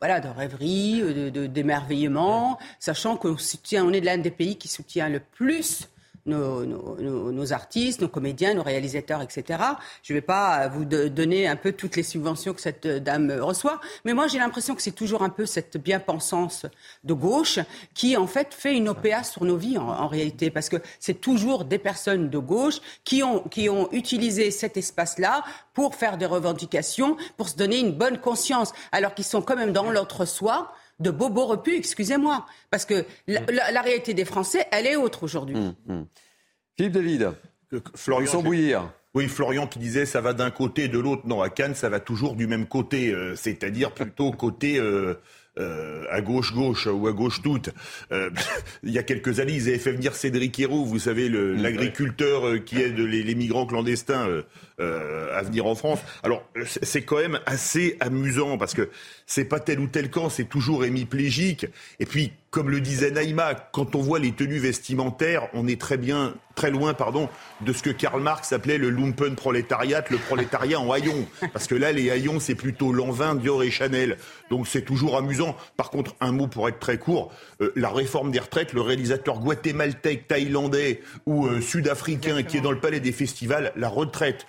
voilà, 0.00 0.20
de 0.20 0.28
rêverie, 0.28 1.00
de, 1.00 1.46
d'émerveillement, 1.46 2.60
sachant 2.78 3.16
qu'on 3.16 3.36
soutient, 3.36 3.84
on 3.84 3.92
est 3.92 4.00
l'un 4.00 4.18
des 4.18 4.30
pays 4.30 4.56
qui 4.56 4.68
soutient 4.68 5.08
le 5.08 5.18
plus 5.18 5.88
nos, 6.28 7.52
artistes, 7.52 8.00
nos 8.00 8.08
comédiens, 8.08 8.54
nos 8.54 8.62
réalisateurs, 8.62 9.22
etc. 9.22 9.60
Je 10.02 10.12
ne 10.12 10.18
vais 10.18 10.22
pas 10.22 10.68
vous 10.68 10.84
donner 10.84 11.48
un 11.48 11.56
peu 11.56 11.72
toutes 11.72 11.96
les 11.96 12.02
subventions 12.02 12.54
que 12.54 12.60
cette 12.60 12.86
dame 12.86 13.30
reçoit, 13.40 13.80
mais 14.04 14.12
moi 14.12 14.26
j'ai 14.26 14.38
l'impression 14.38 14.74
que 14.74 14.82
c'est 14.82 14.92
toujours 14.92 15.22
un 15.22 15.30
peu 15.30 15.46
cette 15.46 15.76
bien-pensance 15.76 16.66
de 17.04 17.12
gauche 17.14 17.58
qui 17.94 18.16
en 18.16 18.26
fait 18.26 18.54
fait 18.54 18.76
une 18.76 18.88
OPA 18.88 19.24
sur 19.24 19.44
nos 19.44 19.56
vies 19.56 19.78
en, 19.78 20.08
réalité, 20.08 20.50
parce 20.50 20.68
que 20.68 20.76
c'est 21.00 21.20
toujours 21.20 21.64
des 21.64 21.78
personnes 21.78 22.30
de 22.30 22.38
gauche 22.38 22.80
qui 23.04 23.22
ont, 23.22 23.40
qui 23.40 23.68
ont 23.68 23.88
utilisé 23.92 24.50
cet 24.50 24.76
espace-là 24.76 25.44
pour 25.74 25.94
faire 25.94 26.18
des 26.18 26.26
revendications, 26.26 27.16
pour 27.36 27.48
se 27.48 27.56
donner 27.56 27.78
une 27.78 27.92
bonne 27.92 28.18
conscience, 28.18 28.72
alors 28.92 29.14
qu'ils 29.14 29.24
sont 29.24 29.42
quand 29.42 29.56
même 29.56 29.72
dans 29.72 29.90
l'autre 29.90 30.24
soi 30.24 30.72
de 31.00 31.10
bobo 31.10 31.46
repus, 31.46 31.76
excusez-moi. 31.76 32.46
Parce 32.70 32.84
que 32.84 33.04
la, 33.26 33.82
réalité 33.82 34.14
des 34.14 34.24
Français, 34.24 34.66
elle 34.72 34.86
est 34.86 34.96
autre 34.96 35.24
aujourd'hui. 35.24 35.56
Hum, 35.56 35.74
hum. 35.88 36.06
Philippe 36.76 36.92
David, 36.92 37.32
Florian 37.94 38.42
bouillir. 38.42 38.92
Oui, 39.14 39.26
Florian 39.26 39.66
qui 39.66 39.78
disait 39.78 40.06
ça 40.06 40.20
va 40.20 40.32
d'un 40.32 40.50
côté 40.50 40.84
et 40.84 40.88
de 40.88 40.98
l'autre. 40.98 41.26
Non, 41.26 41.40
à 41.42 41.48
Cannes, 41.48 41.74
ça 41.74 41.88
va 41.88 41.98
toujours 41.98 42.36
du 42.36 42.46
même 42.46 42.66
côté, 42.66 43.12
euh, 43.12 43.34
c'est-à-dire 43.34 43.92
plutôt 43.92 44.30
côté 44.32 44.78
euh, 44.78 45.14
euh, 45.58 46.04
à 46.10 46.20
gauche 46.20 46.54
gauche 46.54 46.86
ou 46.86 47.08
à 47.08 47.12
gauche 47.12 47.42
toute. 47.42 47.70
Euh, 48.12 48.30
il 48.84 48.92
y 48.92 48.98
a 48.98 49.02
quelques 49.02 49.40
années, 49.40 49.54
ils 49.54 49.68
avaient 49.68 49.78
fait 49.78 49.92
venir 49.92 50.14
Cédric 50.14 50.58
Héroux, 50.60 50.84
vous 50.84 51.00
savez, 51.00 51.28
mm, 51.28 51.60
l'agriculteur 51.60 52.46
euh, 52.46 52.58
qui 52.58 52.80
aide 52.80 52.98
les, 52.98 53.34
migrants 53.34 53.66
clandestins 53.66 54.28
à 54.80 55.42
venir 55.42 55.66
en 55.66 55.74
France. 55.74 56.00
Alors 56.22 56.42
c'est 56.82 57.02
quand 57.02 57.18
même 57.18 57.40
assez 57.46 57.96
amusant 58.00 58.58
parce 58.58 58.74
que 58.74 58.90
c'est 59.26 59.44
pas 59.44 59.60
tel 59.60 59.80
ou 59.80 59.86
tel 59.86 60.10
camp, 60.10 60.28
c'est 60.28 60.48
toujours 60.48 60.84
hémiplégique. 60.84 61.66
Et 62.00 62.06
puis 62.06 62.32
comme 62.50 62.70
le 62.70 62.80
disait 62.80 63.10
Naïma, 63.10 63.54
quand 63.54 63.94
on 63.94 64.00
voit 64.00 64.18
les 64.18 64.32
tenues 64.32 64.58
vestimentaires, 64.58 65.48
on 65.52 65.68
est 65.68 65.78
très 65.78 65.98
bien, 65.98 66.34
très 66.54 66.70
loin, 66.70 66.94
pardon, 66.94 67.28
de 67.60 67.72
ce 67.74 67.82
que 67.82 67.90
Karl 67.90 68.22
Marx 68.22 68.52
appelait 68.52 68.78
le 68.78 68.88
lumpen 68.88 69.34
prolétariat, 69.34 70.02
le 70.08 70.16
prolétariat 70.16 70.80
en 70.80 70.90
haillons. 70.90 71.26
Parce 71.52 71.66
que 71.66 71.74
là, 71.74 71.92
les 71.92 72.10
haillons, 72.10 72.40
c'est 72.40 72.54
plutôt 72.54 72.90
Lanvin, 72.92 73.34
Dior 73.34 73.62
et 73.62 73.70
Chanel. 73.70 74.16
Donc 74.50 74.66
c'est 74.66 74.82
toujours 74.82 75.18
amusant. 75.18 75.56
Par 75.76 75.90
contre, 75.90 76.16
un 76.20 76.32
mot 76.32 76.46
pour 76.46 76.68
être 76.70 76.78
très 76.78 76.96
court, 76.96 77.32
euh, 77.60 77.70
la 77.76 77.90
réforme 77.90 78.30
des 78.30 78.40
retraites, 78.40 78.72
le 78.72 78.80
réalisateur 78.80 79.40
guatémaltèque, 79.40 80.26
thaïlandais 80.26 81.02
ou 81.26 81.46
euh, 81.46 81.60
sud-africain 81.60 82.42
qui 82.44 82.56
est 82.56 82.62
dans 82.62 82.72
le 82.72 82.80
palais 82.80 83.00
des 83.00 83.12
festivals, 83.12 83.72
la 83.76 83.88
retraite 83.90 84.46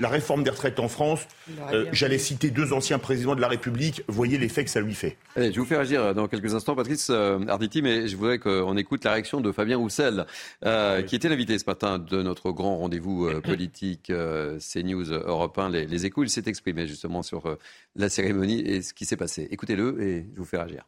la 0.00 0.08
réforme 0.08 0.42
des 0.42 0.50
retraites 0.50 0.80
en 0.80 0.88
France, 0.88 1.26
euh, 1.72 1.86
j'allais 1.92 2.18
citer 2.18 2.50
deux 2.50 2.72
anciens 2.72 2.98
présidents 2.98 3.34
de 3.34 3.40
la 3.40 3.48
République, 3.48 4.02
voyez 4.08 4.38
l'effet 4.38 4.64
que 4.64 4.70
ça 4.70 4.80
lui 4.80 4.94
fait. 4.94 5.16
Allez, 5.36 5.48
je 5.48 5.54
vais 5.54 5.60
vous 5.60 5.66
faire 5.66 5.80
agir 5.80 6.14
dans 6.14 6.28
quelques 6.28 6.54
instants, 6.54 6.74
Patrice 6.74 7.08
euh, 7.10 7.38
Arditi, 7.48 7.82
mais 7.82 8.08
je 8.08 8.16
voudrais 8.16 8.38
qu'on 8.38 8.76
écoute 8.76 9.04
la 9.04 9.12
réaction 9.12 9.40
de 9.40 9.52
Fabien 9.52 9.76
Roussel, 9.76 10.26
euh, 10.64 11.02
qui 11.02 11.16
était 11.16 11.28
l'invité 11.28 11.58
ce 11.58 11.64
matin 11.66 11.98
de 11.98 12.22
notre 12.22 12.50
grand 12.52 12.78
rendez-vous 12.78 13.30
politique 13.42 14.12
CNews 14.12 15.12
Europe 15.12 15.58
1, 15.58 15.70
les, 15.70 15.86
les 15.86 16.06
échos. 16.06 16.24
Il 16.24 16.30
s'est 16.30 16.44
exprimé 16.46 16.86
justement 16.86 17.22
sur 17.22 17.56
la 17.96 18.08
cérémonie 18.08 18.60
et 18.60 18.82
ce 18.82 18.94
qui 18.94 19.04
s'est 19.04 19.16
passé. 19.16 19.48
Écoutez-le 19.50 20.02
et 20.02 20.26
je 20.34 20.38
vous 20.38 20.44
fais 20.44 20.58
agir. 20.58 20.84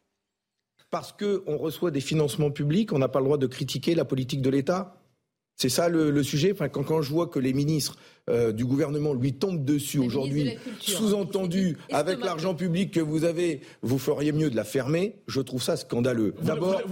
Parce 0.91 1.13
qu'on 1.13 1.57
reçoit 1.57 1.91
des 1.91 2.01
financements 2.01 2.51
publics, 2.51 2.93
on 2.93 2.99
n'a 2.99 3.09
pas 3.09 3.19
le 3.19 3.25
droit 3.25 3.39
de 3.39 3.47
critiquer 3.47 3.95
la 3.95 4.05
politique 4.05 4.41
de 4.41 4.51
l'État 4.51 4.97
c'est 5.57 5.71
ça 5.71 5.89
le, 5.89 6.23
sujet. 6.23 6.53
Enfin, 6.53 6.69
quand, 6.69 7.03
je 7.03 7.11
vois 7.11 7.27
que 7.27 7.39
les 7.39 7.53
ministres 7.53 7.97
euh, 8.29 8.53
du 8.53 8.65
gouvernement 8.65 9.15
lui 9.15 9.33
tombent 9.33 9.65
dessus 9.65 9.99
aujourd'hui, 9.99 10.57
sous-entendu 10.81 11.79
avec 11.91 12.21
l'argent 12.21 12.55
public 12.55 12.93
que 12.93 13.01
vous 13.01 13.25
avez, 13.25 13.63
vous 13.83 13.99
feriez 13.99 14.33
mieux 14.33 14.51
de 14.51 14.57
la 14.57 14.65
fermer. 14.65 15.17
Je 15.27 15.41
trouve 15.41 15.63
ça 15.63 15.77
scandaleux. 15.77 16.35
D'abord, 16.43 16.83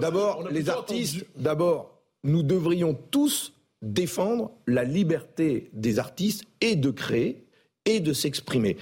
d'abord 0.00 0.48
les 0.50 0.68
artistes. 0.68 1.24
D'abord, 1.36 2.02
nous 2.24 2.42
devrions 2.42 2.94
tous 3.10 3.54
défendre 3.80 4.52
la 4.66 4.84
liberté 4.84 5.70
des 5.72 5.98
artistes 5.98 6.44
et 6.60 6.76
de 6.76 6.90
créer 6.90 7.44
et 7.84 8.00
de 8.00 8.12
s'exprimer. 8.12 8.76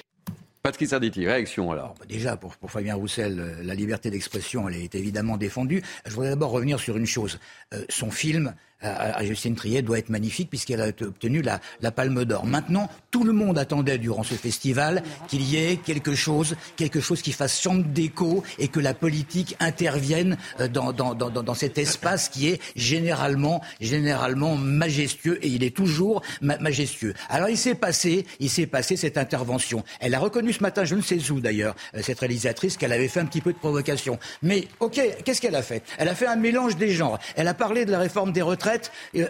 Patrice 0.63 0.93
Arditi, 0.93 1.27
réaction 1.27 1.73
alors. 1.73 1.95
Bah, 1.99 2.05
déjà, 2.07 2.37
pour, 2.37 2.55
Fabien 2.69 2.95
Roussel, 2.95 3.41
euh, 3.41 3.63
la 3.63 3.75
liberté 3.75 4.11
d'expression, 4.11 4.69
elle 4.69 4.77
est 4.77 4.95
évidemment 4.95 5.39
défendue. 5.39 5.83
Je 6.05 6.13
voudrais 6.13 6.29
d'abord 6.29 6.51
revenir 6.51 6.79
sur 6.79 6.99
une 6.99 7.07
chose. 7.07 7.39
Euh, 7.73 7.83
son 7.89 8.11
film 8.11 8.55
à, 8.83 9.25
Justine 9.25 9.55
Triet 9.55 9.83
doit 9.83 9.99
être 9.99 10.09
magnifique 10.09 10.49
puisqu'elle 10.49 10.81
a 10.81 10.89
obtenu 10.89 11.43
la, 11.43 11.61
la 11.81 11.91
Palme 11.91 12.25
d'Or. 12.25 12.47
Maintenant, 12.47 12.89
tout 13.11 13.25
le 13.25 13.33
monde 13.33 13.59
attendait 13.59 13.99
durant 13.99 14.23
ce 14.23 14.35
festival 14.35 15.03
qu'il 15.29 15.43
y 15.43 15.57
ait 15.57 15.77
quelque 15.77 16.15
chose, 16.15 16.57
quelque 16.77 17.01
chose 17.01 17.23
qui 17.23 17.33
fasse 17.33 17.61
chambre 17.61 17.85
d'écho 17.85 18.43
et 18.59 18.69
que 18.69 18.81
la 18.81 18.95
politique 18.95 19.57
intervienne 19.61 20.37
euh, 20.61 20.69
dans, 20.69 20.93
dans, 20.93 21.15
dans, 21.15 21.31
dans, 21.31 21.55
cet 21.55 21.79
espace 21.79 22.29
qui 22.29 22.49
est 22.49 22.61
généralement, 22.77 23.61
généralement 23.81 24.57
majestueux 24.57 25.39
et 25.43 25.49
il 25.49 25.65
est 25.65 25.77
toujours 25.77 26.23
majestueux. 26.41 27.15
Alors 27.29 27.49
il 27.49 27.59
s'est 27.59 27.75
passé, 27.75 28.27
il 28.39 28.49
s'est 28.49 28.67
passé 28.67 28.97
cette 28.97 29.19
intervention. 29.19 29.85
Elle 30.01 30.15
a 30.15 30.19
reconnu 30.19 30.53
ce 30.53 30.63
matin, 30.63 30.85
je 30.85 30.95
ne 30.95 31.03
sais 31.03 31.31
où 31.31 31.41
d'ailleurs, 31.41 31.75
euh, 31.95 32.03
cette 32.03 32.21
réalisatrice, 32.21 32.77
qu'elle 32.77 32.93
avait 32.93 33.09
fait 33.09 33.21
un 33.21 33.27
petit 33.27 33.41
peu 33.41 33.53
de 33.53 33.59
provocation. 33.59 34.19
Mais 34.43 34.69
ok, 34.81 35.01
qu'est-ce 35.25 35.41
qu'elle 35.41 35.57
a 35.57 35.63
fait? 35.63 35.83
Elle 35.99 36.09
a 36.09 36.15
fait 36.15 36.27
un 36.27 36.37
mélange 36.37 36.77
des 36.77 36.91
genres. 36.91 37.19
Elle 37.37 37.49
a 37.49 37.55
parlé 37.55 37.85
de 37.85 37.91
la 37.91 37.99
réforme 37.99 38.33
des 38.33 38.43
retraites 38.43 38.70
euh, 39.17 39.27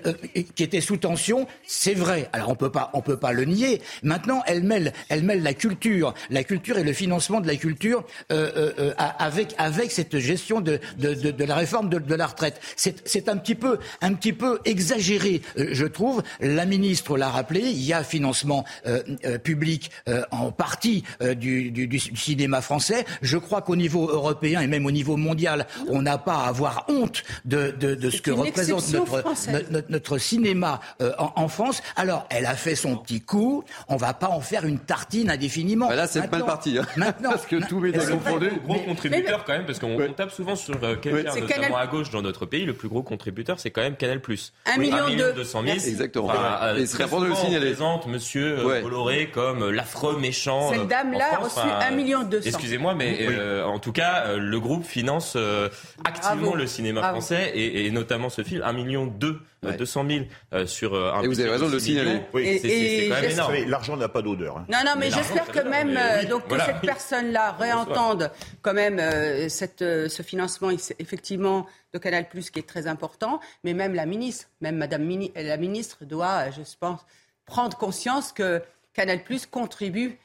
qui 0.54 0.62
était 0.62 0.80
sous 0.80 0.96
tension. 0.96 1.46
C'est 1.66 1.94
vrai. 1.94 2.28
Alors 2.32 2.50
on 2.50 2.54
peut 2.54 2.70
pas, 2.70 2.90
on 2.94 3.02
peut 3.02 3.18
pas 3.18 3.32
le 3.32 3.44
nier. 3.44 3.80
Maintenant, 4.02 4.42
elle 4.46 4.62
mêle, 4.62 4.92
elle 5.08 5.22
mêle 5.22 5.42
la 5.42 5.54
culture, 5.54 6.14
la 6.30 6.44
culture 6.44 6.78
et 6.78 6.84
le 6.84 6.92
financement 6.92 7.40
de 7.40 7.46
la 7.46 7.56
culture 7.56 8.04
avec 9.18 9.54
avec 9.58 9.92
cette 9.92 10.18
gestion 10.18 10.60
de, 10.60 10.78
de, 10.98 11.14
de, 11.14 11.30
de 11.30 11.44
la 11.44 11.54
réforme 11.54 11.88
de, 11.88 11.98
de 11.98 12.14
la 12.14 12.26
retraite. 12.26 12.60
C'est 12.76 13.28
un 13.28 13.36
petit 13.36 13.54
peu, 13.54 13.78
un 14.00 14.14
petit 14.14 14.32
peu 14.32 14.60
exagéré, 14.64 15.42
euh, 15.58 15.68
je 15.72 15.86
trouve. 15.86 16.22
La 16.40 16.64
ministre 16.64 17.16
l'a 17.16 17.28
rappelé, 17.28 17.60
il 17.60 17.82
y 17.82 17.92
a 17.92 18.02
financement 18.02 18.64
euh, 18.86 19.02
euh, 19.24 19.38
public 19.38 19.90
en 20.30 20.50
partie 20.52 21.04
du, 21.36 21.70
du, 21.70 21.86
du, 21.86 21.98
cinéma 21.98 22.60
français. 22.60 23.04
Je 23.22 23.38
crois 23.38 23.62
qu'au 23.62 23.76
niveau 23.76 24.08
européen 24.08 24.60
et 24.60 24.66
même 24.66 24.86
au 24.86 24.90
niveau 24.90 25.16
mondial, 25.16 25.66
on 25.88 26.02
n'a 26.02 26.18
pas 26.18 26.44
à 26.44 26.48
avoir 26.48 26.84
honte 26.88 27.22
de, 27.44 27.70
de, 27.78 27.94
de 27.94 28.10
ce 28.10 28.20
que 28.20 28.30
représente 28.30 28.92
notre, 28.92 29.22
notre, 29.70 29.90
notre, 29.90 30.18
cinéma 30.18 30.80
en, 31.00 31.32
en, 31.36 31.48
France. 31.48 31.82
Alors, 31.96 32.26
elle 32.30 32.46
a 32.46 32.54
fait 32.54 32.74
son 32.74 32.96
petit 32.96 33.20
coup. 33.20 33.64
On 33.88 33.96
va 33.96 34.14
pas 34.14 34.28
en 34.28 34.40
faire 34.40 34.64
une 34.64 34.78
tartine 34.78 35.30
indéfiniment. 35.30 35.88
Bah 35.88 35.96
là, 35.96 36.06
c'est 36.06 36.30
mal 36.30 36.44
parti. 36.44 36.78
Hein. 36.78 36.86
Maintenant, 36.96 37.30
parce 37.34 37.46
que 37.46 37.56
tout 37.66 37.84
est 37.86 37.92
confondu. 37.92 38.50
Gros 38.64 38.80
contributeur 38.80 39.44
quand 39.44 39.52
même, 39.52 39.66
parce 39.66 39.78
qu'on 39.78 39.96
tape 40.12 40.30
souvent 40.30 40.56
sur 40.56 40.78
quelqu'un, 41.00 41.34
notamment 41.34 41.76
à 41.76 41.86
gauche 41.86 42.10
dans 42.10 42.22
notre 42.22 42.46
pays. 42.46 42.64
Le 42.64 42.74
plus 42.74 42.88
gros 42.88 43.02
contributeur, 43.02 43.58
c'est 43.58 43.70
quand 43.70 43.82
même 43.82 43.96
Canal+. 43.96 44.20
Un 44.66 44.78
million 44.78 45.08
de 45.08 45.32
200 45.32 45.62
000. 45.62 45.74
Exactement. 45.74 46.26
Enfin, 46.26 46.58
euh, 46.62 46.86
très 46.86 47.04
souvent, 47.04 47.20
le 47.20 47.34
signaler. 47.34 47.70
présente 47.70 48.06
Monsieur 48.06 48.58
euh, 48.58 48.82
Bolloré 48.82 49.30
comme 49.30 49.62
euh, 49.62 49.70
l'affreux 49.70 50.18
méchant. 50.18 50.70
Cette 50.70 50.88
dame-là 50.88 51.34
a 51.34 51.38
reçu 51.38 51.60
un 51.60 51.90
million 51.92 52.22
deux 52.22 52.46
Excusez-moi, 52.46 52.94
mais 52.94 53.18
euh, 53.22 53.64
en 53.64 53.78
tout 53.78 53.92
cas, 53.92 54.36
le 54.36 54.60
groupe 54.60 54.84
finance 54.84 55.36
activement 56.04 56.54
le 56.54 56.66
cinéma 56.66 57.08
français 57.08 57.52
et, 57.54 57.86
et, 57.86 57.90
notamment 57.90 58.28
ce 58.28 58.42
film, 58.42 58.62
un 58.64 58.72
million 58.72 59.06
deux. 59.20 59.40
200 59.62 60.06
000 60.50 60.66
sur 60.66 60.94
un 60.94 61.20
Et 61.22 61.26
vous 61.26 61.38
avez 61.38 61.50
raison 61.50 61.68
de 61.68 61.72
le 61.72 61.78
signaler. 61.78 62.22
Oui. 62.32 62.58
C'est 62.62 63.08
quand 63.10 63.20
même 63.20 63.30
énorme. 63.30 63.54
L'argent 63.66 63.96
n'a 63.96 64.08
pas 64.08 64.22
d'odeur. 64.22 64.56
Hein. 64.56 64.66
Non, 64.72 64.78
non, 64.86 64.92
mais, 64.98 65.10
j'espère 65.10 65.46
que 65.48 65.60
même 65.60 65.98
donc 66.28 66.48
que 66.48 66.58
cette 66.58 66.80
personne-là 66.80 67.52
réentende 67.52 68.30
quand 68.62 68.72
même 68.72 68.98
cette, 69.50 69.80
ce 69.80 70.22
financement 70.22 70.70
effectivement 70.98 71.66
de 71.92 71.98
Canal+, 71.98 72.26
qui 72.28 72.58
est 72.58 72.66
très 72.66 72.86
important, 72.86 73.40
mais 73.64 73.74
même 73.74 73.94
la 73.94 74.06
ministre, 74.06 74.48
même 74.60 74.76
Madame 74.76 75.08
la 75.34 75.56
ministre 75.56 76.04
doit, 76.04 76.50
je 76.50 76.62
pense, 76.78 77.04
prendre 77.44 77.76
conscience 77.76 78.32
que 78.32 78.62
Canal+ 78.94 79.20
contribue 79.50 80.18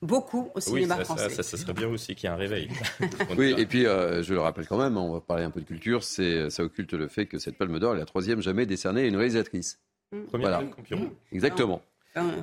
beaucoup 0.00 0.50
au 0.54 0.60
cinéma 0.60 1.04
français. 1.04 1.30
Ça, 1.30 1.42
ça, 1.42 1.56
serait 1.56 1.72
bien 1.72 1.88
aussi 1.88 2.14
qu'il 2.14 2.28
y 2.28 2.32
ait 2.32 2.34
un 2.34 2.38
réveil. 2.38 2.68
oui, 3.38 3.54
et 3.58 3.66
puis 3.66 3.86
euh, 3.86 4.22
je 4.22 4.34
le 4.34 4.40
rappelle 4.40 4.66
quand 4.66 4.78
même, 4.78 4.96
on 4.96 5.12
va 5.12 5.20
parler 5.20 5.44
un 5.44 5.50
peu 5.50 5.60
de 5.60 5.66
culture, 5.66 6.04
c'est 6.04 6.50
ça 6.50 6.62
occulte 6.62 6.92
le 6.92 7.08
fait 7.08 7.26
que 7.26 7.38
cette 7.38 7.56
Palme 7.56 7.78
d'Or 7.78 7.94
est 7.94 7.98
la 7.98 8.06
troisième 8.06 8.40
jamais 8.40 8.66
décernée 8.66 9.02
à 9.02 9.06
une 9.06 9.16
réalisatrice. 9.16 9.80
Mmh. 10.12 10.22
Première 10.24 10.62
voilà. 10.88 11.06
Exactement. 11.32 11.82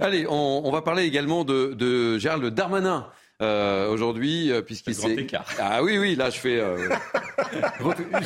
Allez, 0.01 0.25
on, 0.27 0.61
on, 0.65 0.71
va 0.71 0.81
parler 0.81 1.03
également 1.03 1.43
de, 1.43 1.73
de 1.73 2.17
Gérald 2.17 2.43
Darmanin. 2.45 3.07
Euh, 3.41 3.89
aujourd'hui, 3.89 4.51
euh, 4.51 4.61
puisqu'il 4.61 4.93
s'est. 4.93 5.27
Ah 5.59 5.81
oui, 5.81 5.97
oui, 5.97 6.13
là 6.17 6.29
je 6.29 6.37
fais 6.37 6.59
euh... 6.59 6.89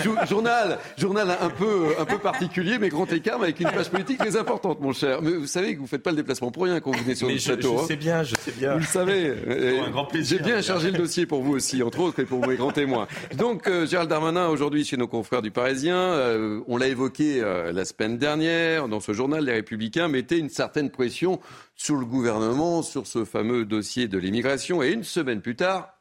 journal, 0.28 0.80
journal 0.98 1.38
un 1.40 1.50
peu, 1.52 1.90
un 2.00 2.06
peu 2.06 2.18
particulier, 2.18 2.80
mais 2.80 2.90
grand 2.90 3.06
écart, 3.14 3.38
mais 3.38 3.46
avec 3.46 3.60
une 3.60 3.70
page 3.70 3.92
politique 3.92 4.18
très 4.18 4.36
importante, 4.38 4.82
mon 4.82 4.92
cher. 4.92 5.22
Mais 5.22 5.34
vous 5.34 5.46
savez 5.46 5.76
que 5.76 5.80
vous 5.82 5.86
faites 5.86 6.02
pas 6.02 6.10
le 6.10 6.16
déplacement 6.16 6.50
pour 6.50 6.64
rien 6.64 6.80
quand 6.80 6.90
vous 6.96 7.04
venez 7.04 7.14
sur 7.14 7.28
le 7.28 7.38
château. 7.38 7.78
Je, 7.84 7.88
sais 7.90 7.96
bien, 7.96 8.24
je 8.24 8.34
sais 8.36 8.54
bien. 8.54 8.74
Vous 8.74 8.80
le 8.80 8.86
savez. 8.86 9.36
un 9.86 9.92
grand 9.92 10.06
plaisir. 10.06 10.40
J'ai 10.40 10.44
bien 10.44 10.64
chargé 10.64 10.90
le 10.90 10.98
dossier 10.98 11.28
pour 11.28 11.44
vous 11.44 11.54
aussi, 11.54 11.84
entre 11.84 12.00
autres, 12.00 12.20
et 12.20 12.26
pour 12.26 12.48
mes 12.48 12.56
grands 12.56 12.72
témoins. 12.72 13.08
Donc, 13.38 13.68
euh, 13.68 13.86
Gérald 13.86 14.10
Darmanin, 14.10 14.48
aujourd'hui, 14.48 14.84
chez 14.84 14.98
nos 14.98 15.08
confrères 15.08 15.44
du 15.44 15.52
Parisien, 15.52 15.96
euh, 15.96 16.62
on 16.68 16.78
l'a 16.78 16.88
évoqué 16.88 17.40
la 17.72 17.86
semaine 17.86 18.18
dernière, 18.18 18.88
dans 18.88 19.00
ce 19.00 19.14
journal, 19.14 19.46
les 19.46 19.54
Républicains 19.54 20.08
mettaient 20.08 20.40
une 20.40 20.50
certaine 20.50 20.90
pression 20.90 21.40
sur 21.84 21.98
le 21.98 22.06
gouvernement, 22.06 22.82
sur 22.82 23.08
ce 23.08 23.26
fameux 23.26 23.66
dossier 23.66 24.08
de 24.08 24.18
l'immigration. 24.18 24.82
Et 24.82 24.92
une 24.92 25.04
semaine 25.04 25.42
plus 25.42 25.58
tard, 25.58 25.98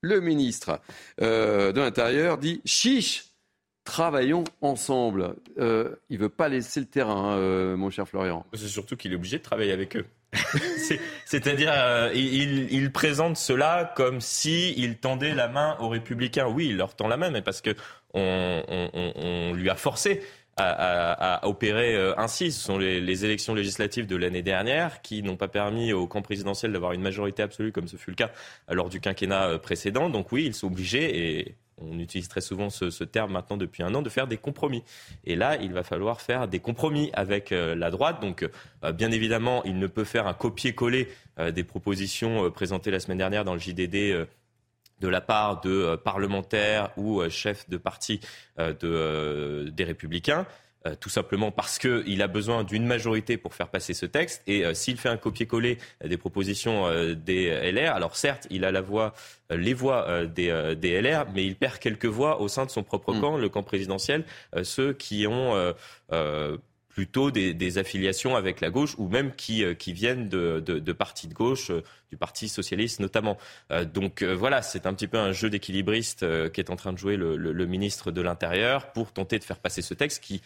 le 0.00 0.20
ministre 0.20 0.80
euh, 1.22 1.70
de 1.70 1.80
l'Intérieur 1.80 2.36
dit 2.36 2.60
chiche, 2.64 3.26
travaillons 3.84 4.42
ensemble. 4.60 5.36
Euh, 5.60 5.94
il 6.10 6.18
ne 6.18 6.24
veut 6.24 6.30
pas 6.30 6.48
laisser 6.48 6.80
le 6.80 6.86
terrain, 6.86 7.36
euh, 7.36 7.76
mon 7.76 7.90
cher 7.90 8.08
Florian. 8.08 8.44
C'est 8.54 8.66
surtout 8.66 8.96
qu'il 8.96 9.12
est 9.12 9.14
obligé 9.14 9.38
de 9.38 9.44
travailler 9.44 9.70
avec 9.70 9.96
eux. 9.96 10.06
C'est-à-dire, 11.26 11.72
il, 12.12 12.90
présente 12.90 13.36
cela 13.36 13.92
comme 13.94 14.20
si 14.20 14.74
il 14.76 14.96
tendait 14.96 15.32
la 15.32 15.46
main 15.46 15.76
aux 15.78 15.90
républicains. 15.90 16.48
Oui, 16.48 16.70
il 16.70 16.76
leur 16.76 16.96
tend 16.96 17.06
la 17.06 17.16
main, 17.16 17.30
mais 17.30 17.40
parce 17.40 17.60
que 17.60 17.70
on, 18.14 18.64
on, 18.66 19.12
on 19.14 19.52
lui 19.54 19.70
a 19.70 19.76
forcé 19.76 20.24
à, 20.56 21.46
opérer 21.46 21.94
euh, 21.96 22.18
ainsi. 22.18 22.52
Ce 22.52 22.60
sont 22.60 22.78
les, 22.78 23.24
élections 23.24 23.54
législatives 23.54 24.06
de 24.06 24.16
l'année 24.16 24.42
dernière 24.42 25.02
qui 25.02 25.22
n'ont 25.22 25.36
pas 25.36 25.48
permis 25.48 25.92
au 25.92 26.06
camp 26.06 26.22
présidentiel 26.22 26.72
d'avoir 26.72 26.92
une 26.92 27.02
majorité 27.02 27.42
absolue 27.42 27.72
comme 27.72 27.88
ce 27.88 27.96
fut 27.96 28.10
le 28.10 28.16
cas 28.16 28.30
lors 28.68 28.88
du 28.88 29.00
quinquennat 29.00 29.48
euh, 29.48 29.58
précédent. 29.58 30.10
Donc 30.10 30.32
oui, 30.32 30.44
ils 30.46 30.54
sont 30.54 30.66
obligés 30.66 31.38
et 31.38 31.54
on 31.78 31.98
utilise 31.98 32.28
très 32.28 32.40
souvent 32.40 32.70
ce, 32.70 32.90
ce, 32.90 33.02
terme 33.02 33.32
maintenant 33.32 33.56
depuis 33.56 33.82
un 33.82 33.94
an, 33.94 34.02
de 34.02 34.08
faire 34.08 34.28
des 34.28 34.36
compromis. 34.36 34.84
Et 35.24 35.34
là, 35.34 35.56
il 35.60 35.72
va 35.72 35.82
falloir 35.82 36.20
faire 36.20 36.46
des 36.46 36.60
compromis 36.60 37.10
avec 37.14 37.50
euh, 37.50 37.74
la 37.74 37.90
droite. 37.90 38.20
Donc, 38.20 38.48
bien 38.94 39.10
évidemment, 39.10 39.64
il 39.64 39.78
ne 39.78 39.86
peut 39.86 40.04
faire 40.04 40.26
un 40.26 40.34
copier-coller 40.34 41.08
des 41.52 41.64
propositions 41.64 42.50
présentées 42.50 42.92
la 42.92 43.00
semaine 43.00 43.18
dernière 43.18 43.44
dans 43.44 43.54
le 43.54 43.58
JDD 43.58 44.26
de 45.00 45.08
la 45.08 45.20
part 45.20 45.60
de 45.60 45.70
euh, 45.70 45.96
parlementaires 45.96 46.90
ou 46.96 47.20
euh, 47.20 47.28
chefs 47.28 47.68
de 47.68 47.76
parti 47.76 48.20
euh, 48.58 48.72
de, 48.72 49.70
des 49.70 49.84
républicains. 49.84 50.46
tout 51.00 51.08
simplement 51.08 51.50
parce 51.50 51.78
qu'il 51.78 52.20
a 52.20 52.26
besoin 52.26 52.62
d'une 52.62 52.86
majorité 52.86 53.38
pour 53.38 53.54
faire 53.54 53.68
passer 53.68 53.94
ce 53.94 54.04
texte. 54.04 54.42
Et 54.46 54.74
s'il 54.74 54.98
fait 54.98 55.08
un 55.08 55.16
copier-coller 55.16 55.78
des 56.04 56.18
propositions 56.18 56.76
des 57.14 57.72
LR, 57.72 57.94
alors 57.94 58.16
certes, 58.16 58.46
il 58.50 58.66
a 58.66 58.70
la 58.70 58.82
voix, 58.82 59.14
les 59.48 59.72
voix 59.72 60.26
des, 60.26 60.74
des, 60.76 61.00
LR, 61.00 61.24
mais 61.34 61.46
il 61.46 61.56
perd 61.56 61.78
quelques 61.78 62.04
voix 62.04 62.42
au 62.42 62.48
sein 62.48 62.66
de 62.66 62.70
son 62.70 62.82
propre 62.82 63.14
mm. 63.14 63.20
camp, 63.22 63.38
le 63.38 63.48
camp 63.48 63.62
présidentiel, 63.62 64.26
ceux 64.62 64.92
qui 64.92 65.26
ont 65.26 65.54
plutôt 66.94 67.32
des, 67.32 67.78
affiliations 67.78 68.36
avec 68.36 68.60
la 68.60 68.70
gauche 68.70 68.94
ou 68.98 69.08
même 69.08 69.34
qui, 69.34 69.64
euh, 69.64 69.74
qui 69.74 69.92
viennent 69.92 70.28
de, 70.28 70.60
de, 70.60 70.92
partis 70.92 71.26
de 71.26 71.34
gauche, 71.34 71.70
euh, 71.70 71.82
du 72.10 72.16
Parti 72.16 72.48
socialiste 72.48 73.00
notamment. 73.00 73.36
Euh, 73.72 73.84
donc 73.84 74.22
voilà, 74.22 74.62
c'est 74.62 74.86
un 74.86 74.94
petit 74.94 75.08
peu 75.08 75.18
un 75.18 75.32
jeu 75.32 75.50
d'équilibriste 75.50 76.24
qu'est 76.52 76.70
en 76.70 76.76
train 76.76 76.92
de 76.92 76.98
jouer 76.98 77.16
le 77.16 77.66
ministre 77.66 78.12
de 78.12 78.20
l'Intérieur 78.20 78.92
pour 78.92 79.12
tenter 79.12 79.40
de 79.40 79.44
faire 79.44 79.58
passer 79.58 79.82
ce 79.82 79.94
texte 79.94 80.22
qui, 80.22 80.40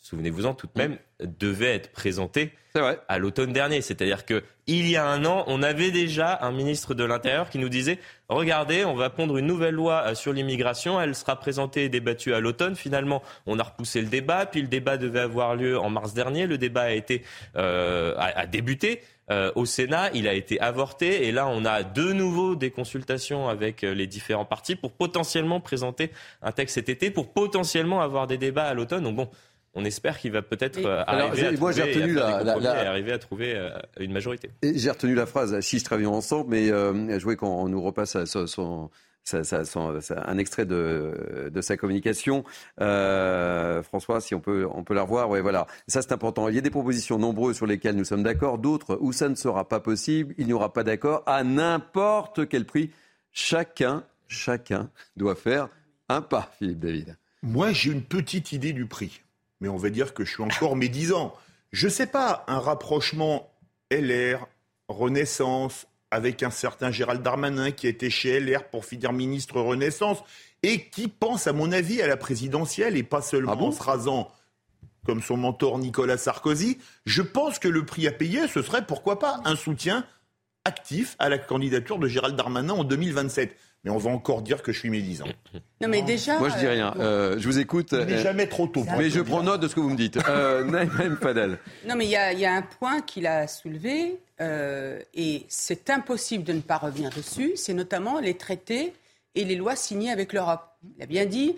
souvenez-vous-en 0.00 0.54
tout 0.54 0.66
de 0.66 0.80
même, 0.80 0.98
devait 1.20 1.74
être 1.74 1.92
présenté 1.92 2.52
à 3.08 3.18
l'automne 3.18 3.52
dernier. 3.52 3.82
C'est-à-dire 3.82 4.24
que 4.24 4.44
il 4.66 4.88
y 4.88 4.96
a 4.96 5.06
un 5.06 5.24
an, 5.24 5.44
on 5.46 5.62
avait 5.62 5.90
déjà 5.90 6.38
un 6.42 6.52
ministre 6.52 6.94
de 6.94 7.02
l'Intérieur 7.02 7.48
qui 7.48 7.58
nous 7.58 7.68
disait 7.68 7.98
regardez, 8.28 8.84
on 8.84 8.94
va 8.94 9.10
pondre 9.10 9.38
une 9.38 9.46
nouvelle 9.46 9.74
loi 9.74 10.04
euh, 10.06 10.14
sur 10.14 10.32
l'immigration, 10.32 11.00
elle 11.00 11.14
sera 11.14 11.36
présentée 11.36 11.84
et 11.84 11.88
débattue 11.88 12.34
à 12.34 12.40
l'automne. 12.40 12.76
Finalement, 12.76 13.22
on 13.46 13.58
a 13.58 13.62
repoussé 13.62 14.00
le 14.00 14.08
débat, 14.08 14.46
puis 14.46 14.60
le 14.60 14.68
débat 14.68 14.96
devait 14.96 15.20
avoir 15.20 15.56
lieu 15.56 15.78
en 15.78 15.90
mars 15.90 16.12
dernier. 16.14 16.46
Le 16.46 16.58
débat 16.58 16.82
a 16.82 16.90
été 16.90 17.22
euh, 17.56 18.14
a, 18.18 18.46
débuté. 18.46 19.00
Euh, 19.30 19.52
au 19.56 19.66
Sénat, 19.66 20.10
il 20.14 20.26
a 20.26 20.32
été 20.32 20.58
avorté 20.58 21.26
et 21.26 21.32
là 21.32 21.46
on 21.46 21.66
a 21.66 21.82
de 21.82 22.14
nouveau 22.14 22.56
des 22.56 22.70
consultations 22.70 23.46
avec 23.50 23.82
les 23.82 24.06
différents 24.06 24.46
partis 24.46 24.74
pour 24.74 24.92
potentiellement 24.92 25.60
présenter 25.60 26.10
un 26.40 26.50
texte 26.50 26.76
cet 26.76 26.88
été, 26.88 27.10
pour 27.10 27.34
potentiellement 27.34 28.00
avoir 28.00 28.26
des 28.26 28.38
débats 28.38 28.64
à 28.64 28.72
l'automne. 28.72 29.04
Donc 29.04 29.16
bon, 29.16 29.28
on 29.74 29.84
espère 29.84 30.18
qu'il 30.18 30.32
va 30.32 30.42
peut-être 30.42 30.84
euh, 30.84 31.02
arriver, 31.06 31.46
à 31.46 31.52
trouver, 31.52 31.82
retenu 31.82 32.14
la, 32.14 32.90
arriver 32.90 33.12
à 33.12 33.18
trouver 33.18 33.54
euh, 33.54 33.70
une 34.00 34.12
majorité. 34.12 34.50
J'ai 34.62 34.90
retenu 34.90 35.14
la 35.14 35.26
phrase 35.26 35.60
si 35.60 35.78
je 35.78 35.84
travaillons 35.84 36.14
ensemble, 36.14 36.50
mais 36.50 36.70
euh, 36.70 37.18
je 37.18 37.22
voulais 37.22 37.36
qu'on 37.36 37.68
nous 37.68 37.80
repasse 37.82 38.16
son, 38.24 38.90
un 39.32 40.38
extrait 40.38 40.64
de, 40.64 41.50
sa 41.60 41.76
communication. 41.76 42.44
François, 42.78 44.20
si 44.20 44.34
on 44.34 44.40
peut, 44.40 44.66
on 44.72 44.84
peut 44.84 44.94
la 44.94 45.02
revoir. 45.02 45.28
Ouais, 45.28 45.40
voilà. 45.40 45.66
Ça, 45.86 46.02
c'est 46.02 46.12
important. 46.12 46.48
Il 46.48 46.54
y 46.54 46.58
a 46.58 46.62
des 46.62 46.70
propositions 46.70 47.18
nombreuses 47.18 47.56
sur 47.56 47.66
lesquelles 47.66 47.96
nous 47.96 48.04
sommes 48.04 48.22
d'accord, 48.22 48.58
d'autres 48.58 48.98
où 49.00 49.12
ça 49.12 49.28
ne 49.28 49.34
sera 49.34 49.68
pas 49.68 49.80
possible. 49.80 50.34
Il 50.38 50.46
n'y 50.46 50.52
aura 50.52 50.72
pas 50.72 50.82
d'accord 50.82 51.22
à 51.26 51.44
n'importe 51.44 52.48
quel 52.48 52.64
prix. 52.64 52.90
Chacun, 53.32 54.02
chacun 54.28 54.90
doit 55.16 55.36
faire 55.36 55.68
un 56.08 56.22
pas, 56.22 56.50
Philippe 56.58 56.80
David. 56.80 57.16
Moi, 57.42 57.72
j'ai 57.72 57.92
une 57.92 58.02
petite 58.02 58.52
idée 58.52 58.72
du 58.72 58.86
prix. 58.86 59.20
Mais 59.60 59.68
on 59.68 59.76
va 59.76 59.90
dire 59.90 60.14
que 60.14 60.24
je 60.24 60.32
suis 60.32 60.42
encore 60.42 60.76
médisant. 60.76 61.34
Je 61.72 61.86
ne 61.86 61.92
sais 61.92 62.06
pas, 62.06 62.44
un 62.46 62.58
rapprochement 62.58 63.52
LR, 63.90 64.46
Renaissance, 64.88 65.86
avec 66.10 66.42
un 66.42 66.50
certain 66.50 66.90
Gérald 66.90 67.22
Darmanin 67.22 67.70
qui 67.70 67.86
était 67.86 68.10
chez 68.10 68.40
LR 68.40 68.64
pour 68.64 68.84
finir 68.84 69.12
ministre 69.12 69.60
Renaissance 69.60 70.18
et 70.62 70.88
qui 70.88 71.08
pense, 71.08 71.46
à 71.46 71.52
mon 71.52 71.72
avis, 71.72 72.00
à 72.00 72.06
la 72.06 72.16
présidentielle 72.16 72.96
et 72.96 73.02
pas 73.02 73.22
seulement 73.22 73.52
Ah 73.52 73.56
bon 73.56 73.68
en 73.68 73.72
se 73.72 73.82
rasant 73.82 74.32
comme 75.04 75.22
son 75.22 75.36
mentor 75.36 75.78
Nicolas 75.78 76.18
Sarkozy. 76.18 76.78
Je 77.06 77.22
pense 77.22 77.58
que 77.58 77.68
le 77.68 77.84
prix 77.86 78.06
à 78.06 78.12
payer, 78.12 78.46
ce 78.46 78.60
serait 78.60 78.84
pourquoi 78.84 79.18
pas 79.18 79.40
un 79.44 79.56
soutien 79.56 80.04
actif 80.64 81.16
à 81.18 81.30
la 81.30 81.38
candidature 81.38 81.98
de 81.98 82.08
Gérald 82.08 82.36
Darmanin 82.36 82.74
en 82.74 82.84
2027. 82.84 83.56
Mais 83.88 83.94
on 83.94 83.98
va 83.98 84.10
encore 84.10 84.42
dire 84.42 84.62
que 84.62 84.70
je 84.70 84.78
suis 84.78 84.90
médisant. 84.90 85.24
Non, 85.80 85.88
mais 85.88 86.02
déjà. 86.02 86.38
Moi, 86.38 86.50
je 86.50 86.58
dis 86.58 86.66
euh, 86.66 86.70
rien. 86.72 86.94
Euh, 86.98 87.36
je 87.38 87.46
vous 87.48 87.58
écoute. 87.58 87.88
Il 87.92 88.04
n'est 88.04 88.14
euh, 88.18 88.22
jamais 88.22 88.46
trop 88.46 88.66
tôt. 88.66 88.84
pour 88.84 88.98
mais 88.98 89.08
je 89.08 89.20
prends 89.20 89.42
note 89.42 89.60
de 89.62 89.68
ce 89.68 89.74
que 89.74 89.80
vous 89.80 89.88
me 89.88 89.96
dites. 89.96 90.18
Euh, 90.28 90.62
Naïm 90.98 91.16
Fadel. 91.16 91.58
Non, 91.86 91.94
mais 91.96 92.04
il 92.04 92.10
y, 92.10 92.16
a- 92.16 92.32
il 92.34 92.38
y 92.38 92.44
a 92.44 92.52
un 92.52 92.60
point 92.62 93.00
qu'il 93.00 93.26
a 93.26 93.48
soulevé, 93.48 94.20
euh, 94.42 95.00
et 95.14 95.46
c'est 95.48 95.88
impossible 95.88 96.44
de 96.44 96.52
ne 96.52 96.60
pas 96.60 96.76
revenir 96.76 97.08
dessus, 97.10 97.52
c'est 97.56 97.72
notamment 97.74 98.20
les 98.20 98.34
traités 98.34 98.92
et 99.34 99.44
les 99.44 99.56
lois 99.56 99.74
signées 99.76 100.10
avec 100.10 100.34
l'Europe. 100.34 100.60
Il 100.98 101.02
a 101.02 101.06
bien 101.06 101.24
dit, 101.24 101.56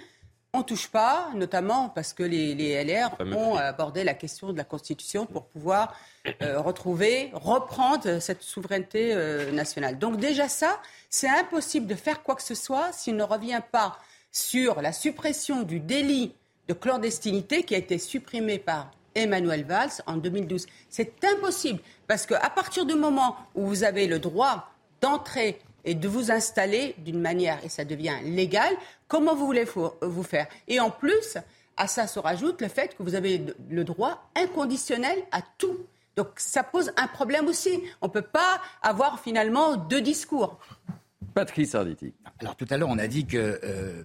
on 0.53 0.59
ne 0.59 0.65
touche 0.65 0.89
pas, 0.89 1.31
notamment 1.35 1.89
parce 1.91 2.13
que 2.13 2.23
les, 2.23 2.55
les 2.55 2.83
LR 2.85 3.17
ont 3.37 3.57
abordé 3.57 4.03
la 4.03 4.15
question 4.15 4.53
de 4.53 4.59
la 4.59 4.65
Constitution 4.65 5.27
pour 5.27 5.47
pouvoir 5.47 5.95
euh, 6.43 6.61
retrouver, 6.61 7.31
reprendre 7.33 8.19
cette 8.21 8.43
souveraineté 8.43 9.13
euh, 9.13 9.53
nationale. 9.53 9.99
Donc 9.99 10.17
déjà 10.17 10.49
ça, 10.49 10.81
c'est 11.09 11.29
impossible 11.29 11.87
de 11.87 11.95
faire 11.95 12.23
quoi 12.23 12.35
que 12.35 12.43
ce 12.43 12.55
soit 12.55 12.93
s'il 12.93 13.17
ne 13.17 13.23
revient 13.23 13.63
pas 13.71 13.97
sur 14.33 14.83
la 14.83 14.93
suppression 14.93 15.63
du 15.63 15.79
délit 15.79 16.35
de 16.69 16.75
clandestinité 16.75 17.63
qui 17.63 17.75
a 17.75 17.79
été 17.79 17.99
supprimé 17.99 18.59
par 18.59 18.91
Emmanuel 19.15 19.65
Valls 19.65 20.03
en 20.07 20.17
2012. 20.17 20.67
C'est 20.89 21.25
impossible 21.25 21.81
parce 22.07 22.27
qu'à 22.27 22.51
partir 22.51 22.87
du 22.87 22.95
moment 22.95 23.37
où 23.55 23.67
vous 23.67 23.85
avez 23.85 24.07
le 24.07 24.19
droit 24.19 24.69
d'entrer 25.01 25.61
et 25.85 25.95
de 25.95 26.09
vous 26.09 26.31
installer 26.31 26.95
d'une 26.99 27.21
manière, 27.21 27.59
et 27.65 27.69
ça 27.69 27.85
devient 27.85 28.17
légal, 28.25 28.73
comment 29.09 29.35
vous 29.35 29.47
voulez 29.47 29.67
vous 30.03 30.23
faire 30.23 30.47
Et 30.69 30.81
en 30.81 30.91
plus, 30.91 31.37
à 31.77 31.87
ça 31.87 32.07
se 32.07 32.19
rajoute 32.19 32.61
le 32.61 32.69
fait 32.69 32.97
que 32.97 33.03
vous 33.03 33.15
avez 33.15 33.43
le 33.71 33.85
droit 33.85 34.31
inconditionnel 34.37 35.19
à 35.33 35.41
tout. 35.59 35.79
Donc 36.17 36.29
ça 36.37 36.63
pose 36.63 36.93
un 36.97 37.07
problème 37.07 37.47
aussi. 37.47 37.81
On 38.03 38.09
ne 38.09 38.13
peut 38.13 38.21
pas 38.21 38.61
avoir 38.83 39.21
finalement 39.21 39.77
deux 39.77 40.03
discours. 40.03 40.59
Patrice 41.35 41.75
Arditi. 41.75 42.13
Alors 42.41 42.57
tout 42.57 42.67
à 42.69 42.77
l'heure, 42.77 42.91
on 42.91 42.99
a 42.99 43.07
dit 43.07 43.27
que 43.27 43.39
euh, 43.39 43.59
euh, 43.65 44.03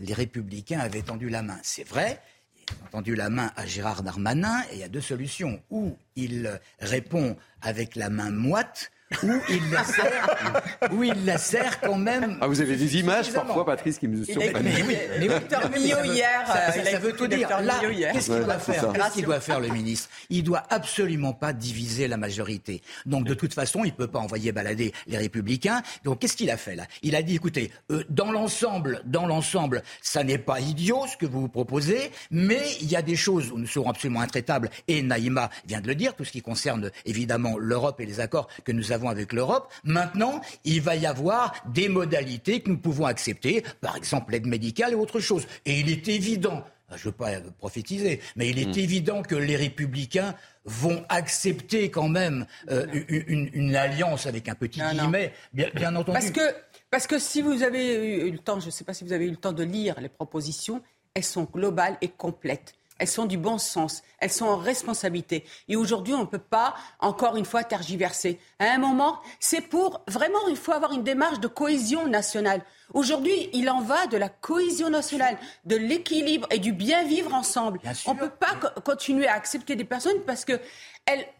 les 0.00 0.14
républicains 0.14 0.80
avaient 0.80 1.02
tendu 1.02 1.28
la 1.28 1.42
main. 1.42 1.58
C'est 1.62 1.86
vrai. 1.86 2.20
Ils 2.68 2.86
ont 2.86 2.90
tendu 2.90 3.14
la 3.14 3.30
main 3.30 3.52
à 3.54 3.66
Gérard 3.66 4.02
Darmanin 4.02 4.62
et 4.72 4.74
il 4.74 4.78
y 4.80 4.82
a 4.82 4.88
deux 4.88 5.00
solutions. 5.00 5.62
Ou 5.70 5.96
il 6.16 6.58
répond 6.80 7.36
avec 7.62 7.94
la 7.94 8.10
main 8.10 8.30
moite, 8.30 8.90
ou 9.22 9.32
il 9.48 9.70
la 9.70 9.84
serre, 9.84 10.62
ou 10.92 11.02
il 11.02 11.24
la 11.24 11.38
serre 11.38 11.80
quand 11.80 11.96
même. 11.96 12.36
Ah, 12.40 12.46
vous 12.46 12.60
avez 12.60 12.76
des 12.76 12.96
images 12.98 13.32
parfois, 13.32 13.64
Patrice, 13.64 13.98
qui 13.98 14.06
me 14.06 14.22
surprennent. 14.24 14.62
Mais 14.62 14.82
oui, 14.82 14.96
mais 15.18 15.18
oui. 15.20 15.28
Docteur 15.28 15.70
Mais 15.72 15.78
Millot 15.78 15.96
ça 15.96 16.06
hier. 16.06 16.46
Ça, 16.46 16.58
euh, 16.68 16.84
ça- 16.84 16.98
veut 16.98 17.12
tout 17.12 17.26
dire. 17.26 17.48
Là, 17.62 17.90
hier. 17.90 18.12
qu'est-ce 18.12 18.30
qu'il 18.30 18.44
doit 18.44 18.58
faire? 18.58 18.92
Qu'est-ce 18.92 19.14
qu'il 19.14 19.24
doit 19.24 19.40
faire 19.40 19.60
le 19.60 19.68
ministre? 19.68 20.08
Il 20.28 20.42
doit 20.44 20.62
absolument 20.68 21.32
pas 21.32 21.52
diviser 21.52 22.06
la 22.06 22.16
majorité. 22.18 22.82
Donc 23.06 23.24
de 23.24 23.34
toute 23.34 23.54
façon, 23.54 23.84
il 23.84 23.92
peut 23.92 24.08
pas 24.08 24.18
envoyer 24.18 24.52
balader 24.52 24.92
les 25.06 25.16
républicains. 25.16 25.82
Donc 26.04 26.18
qu'est-ce 26.20 26.36
qu'il 26.36 26.50
a 26.50 26.56
fait 26.56 26.76
là? 26.76 26.84
Il 27.02 27.16
a 27.16 27.22
dit 27.22 27.34
écoutez, 27.34 27.70
euh, 27.90 28.04
dans 28.10 28.30
l'ensemble, 28.30 29.00
dans 29.06 29.26
l'ensemble, 29.26 29.82
ça 30.02 30.22
n'est 30.22 30.38
pas 30.38 30.60
idiot 30.60 31.06
ce 31.10 31.16
que 31.16 31.26
vous 31.26 31.40
vous 31.42 31.48
proposez, 31.48 32.10
mais 32.30 32.60
il 32.80 32.90
y 32.90 32.96
a 32.96 33.02
des 33.02 33.16
choses 33.16 33.50
où 33.52 33.58
nous 33.58 33.66
serons 33.66 33.88
absolument 33.90 34.20
intraitables. 34.20 34.68
Et 34.86 35.00
Naïma 35.02 35.48
vient 35.66 35.80
de 35.80 35.86
le 35.86 35.94
dire, 35.94 36.14
tout 36.14 36.24
ce 36.24 36.32
qui 36.32 36.42
concerne 36.42 36.90
évidemment 37.06 37.56
l'Europe 37.58 38.00
et 38.00 38.06
les 38.06 38.20
accords 38.20 38.48
que 38.64 38.72
nous 38.72 38.92
avons 38.92 38.97
avec 39.06 39.32
l'Europe. 39.32 39.72
Maintenant, 39.84 40.40
il 40.64 40.80
va 40.80 40.96
y 40.96 41.06
avoir 41.06 41.54
des 41.72 41.88
modalités 41.88 42.60
que 42.60 42.70
nous 42.70 42.78
pouvons 42.78 43.06
accepter, 43.06 43.62
par 43.80 43.96
exemple 43.96 44.32
l'aide 44.32 44.46
médicale 44.46 44.92
et 44.92 44.96
autre 44.96 45.20
chose. 45.20 45.46
Et 45.66 45.78
il 45.80 45.90
est 45.90 46.08
évident, 46.08 46.64
je 46.90 46.94
ne 46.96 47.04
veux 47.04 47.12
pas 47.12 47.30
prophétiser, 47.58 48.20
mais 48.36 48.48
il 48.48 48.58
est 48.58 48.74
Hmm. 48.76 48.80
évident 48.80 49.22
que 49.22 49.34
les 49.34 49.56
républicains 49.56 50.34
vont 50.64 51.04
accepter 51.08 51.90
quand 51.90 52.08
même 52.08 52.46
euh, 52.70 52.86
une, 53.08 53.76
alliance 53.76 54.26
avec 54.26 54.48
un 54.48 54.54
petit 54.54 54.80
Non, 54.80 55.10
bien, 55.52 55.68
bien 55.74 55.94
entendu. 55.96 56.18
Parce 56.18 56.30
que, 56.30 56.54
parce 56.90 57.06
que 57.06 57.18
si 57.18 57.42
vous 57.42 57.62
avez 57.62 58.26
eu 58.26 58.30
le 58.30 58.38
temps, 58.38 58.60
je 58.60 58.66
ne 58.66 58.70
sais 58.70 58.84
pas 58.84 58.94
si 58.94 59.04
vous 59.04 59.12
avez 59.12 59.26
eu 59.26 59.30
le 59.30 59.36
temps 59.36 59.52
de 59.52 59.62
lire 59.62 60.00
les 60.00 60.08
propositions, 60.08 60.82
elles 61.14 61.24
sont 61.24 61.44
globales 61.44 61.96
et 62.00 62.08
complètes. 62.08 62.74
Elles 62.98 63.08
sont 63.08 63.26
du 63.26 63.38
bon 63.38 63.58
sens, 63.58 64.02
elles 64.18 64.30
sont 64.32 64.46
en 64.46 64.56
responsabilité. 64.56 65.44
Et 65.68 65.76
aujourd'hui, 65.76 66.14
on 66.14 66.20
ne 66.20 66.24
peut 66.26 66.38
pas, 66.38 66.74
encore 66.98 67.36
une 67.36 67.44
fois, 67.44 67.62
tergiverser. 67.62 68.40
À 68.58 68.66
un 68.72 68.78
moment, 68.78 69.20
c'est 69.38 69.60
pour, 69.60 70.02
vraiment, 70.08 70.48
il 70.48 70.56
faut 70.56 70.72
avoir 70.72 70.92
une 70.92 71.04
démarche 71.04 71.38
de 71.38 71.46
cohésion 71.48 72.06
nationale. 72.08 72.62
Aujourd'hui, 72.94 73.50
il 73.52 73.68
en 73.70 73.82
va 73.82 74.06
de 74.06 74.16
la 74.16 74.28
cohésion 74.28 74.90
nationale, 74.90 75.36
de 75.64 75.76
l'équilibre 75.76 76.48
et 76.50 76.58
du 76.58 76.72
bien 76.72 77.04
vivre 77.04 77.34
ensemble. 77.34 77.78
Bien. 77.80 77.92
On 78.06 78.14
ne 78.14 78.18
peut 78.18 78.30
pas 78.30 78.54
co- 78.60 78.80
continuer 78.80 79.28
à 79.28 79.34
accepter 79.34 79.76
des 79.76 79.84
personnes 79.84 80.20
parce 80.26 80.44
que 80.44 80.58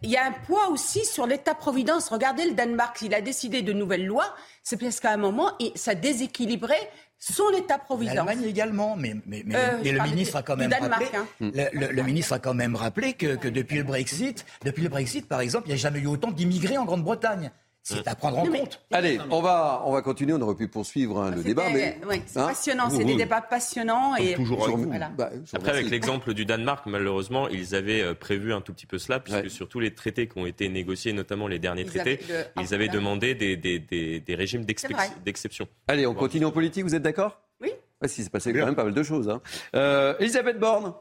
il 0.03 0.09
y 0.09 0.17
a 0.17 0.25
un 0.25 0.33
poids 0.33 0.69
aussi 0.69 1.05
sur 1.05 1.27
l'État-providence. 1.27 2.09
Regardez 2.09 2.45
le 2.47 2.53
Danemark, 2.53 2.97
il 3.03 3.13
a 3.15 3.21
décidé 3.21 3.61
de 3.61 3.75
nouvelles 3.75 4.07
lois, 4.07 4.35
c'est 4.63 4.79
parce 4.79 4.99
qu'à 4.99 5.11
un 5.11 5.19
moment, 5.19 5.53
ça 5.75 5.95
déséquilibrait 5.95 6.91
son 7.19 7.51
État-providence. 7.57 8.15
L'Allemagne 8.15 8.43
également, 8.45 8.97
mais, 8.97 9.15
mais, 9.27 9.43
mais- 9.45 9.57
Euh, 9.57 9.79
mais 9.83 9.93
le 9.93 10.03
ministre 10.03 10.37
a 10.37 10.43
quand 10.43 10.57
même 10.57 10.71
Danemark, 10.71 10.93
rappelé, 11.05 11.19
hein. 11.19 11.27
le, 11.41 11.79
le- 11.87 11.93
le 11.93 12.03
ministre 12.03 12.33
a 12.35 12.39
quand 12.39 12.55
même 12.55 12.77
rappelé 12.77 13.13
que, 13.15 13.35
que 13.37 13.49
depuis 13.49 13.77
le 13.79 13.83
Brexit, 13.83 14.45
depuis 14.65 14.83
le 14.83 14.89
Brexit, 14.89 15.27
par 15.27 15.41
exemple, 15.41 15.67
il 15.67 15.71
n'y 15.71 15.75
a 15.75 15.79
jamais 15.79 15.99
eu 15.99 16.07
autant 16.07 16.31
d'immigrés 16.31 16.79
en 16.79 16.85
Grande-Bretagne. 16.85 17.51
C'est 17.83 18.07
à 18.07 18.15
prendre 18.15 18.39
en 18.39 18.45
Non, 18.45 18.51
mais- 18.51 18.59
compte. 18.61 18.81
Allez, 18.93 19.19
on 19.31 19.41
va, 19.41 19.83
on 19.87 19.93
va 19.93 20.03
continuer. 20.03 20.35
On 20.35 20.41
aurait 20.43 20.55
pu 20.57 20.69
poursuivre 20.69 21.23
hein, 21.23 21.31
le 21.31 21.37
C'était- 21.39 21.49
débat, 21.49 21.71
mais 21.73 21.99
ouais, 22.07 22.23
c'est 22.27 22.39
hein 22.39 22.49
passionnant, 22.49 22.91
c'est 22.91 23.05
des 23.05 23.17
débats 23.17 23.41
passionnants. 23.41 24.15
Et 24.17 24.35
toujours 24.35 24.69
vous. 24.77 24.85
Voilà. 24.89 25.09
Bah, 25.17 25.31
Après, 25.55 25.71
avec 25.71 25.89
l'exemple 25.89 26.35
du 26.35 26.45
Danemark, 26.45 26.85
malheureusement, 26.85 27.49
ils 27.49 27.75
avaient 27.75 28.03
euh, 28.03 28.13
prévu 28.15 28.53
un 28.53 28.61
tout 28.61 28.75
petit 28.75 28.85
peu 28.85 28.99
cela, 28.99 29.21
puisque 29.21 29.39
Ouais. 29.45 29.49
sur 29.49 29.69
tous 29.71 29.81
les 29.81 29.95
traités 29.95 30.29
qui 30.29 30.37
ont 30.39 30.45
été 30.45 30.69
négociés, 30.69 31.15
notamment 31.15 31.49
les 31.49 31.59
derniers 31.59 31.83
Ils 31.83 31.89
traités, 31.89 32.21
avaient 32.29 32.45
le- 32.57 32.63
ils 32.63 32.75
avaient 32.75 32.89
Ah, 32.91 32.93
demandé 32.93 33.35
des, 33.35 33.57
des- 33.57 33.79
des- 33.79 34.21
des 34.21 34.35
régimes 34.35 34.67
d'exception. 34.67 35.67
Allez, 35.87 36.07
on 36.07 36.15
continue 36.15 36.45
en 36.45 36.51
politique. 36.53 36.85
Vous 36.85 36.95
êtes 36.95 37.03
d'accord? 37.03 37.41
Oui. 37.63 37.71
Ouais, 38.03 38.09
si, 38.09 38.23
c'est 38.23 38.31
passé 38.31 38.53
Bien. 38.53 38.61
quand 38.63 38.67
même 38.67 38.77
pas 38.77 38.85
mal 38.85 38.93
de 38.95 39.03
choses. 39.03 39.31
Hein. 39.31 39.41
Euh, 39.75 40.15
Elisabeth 40.21 40.59
Borne. 40.59 40.93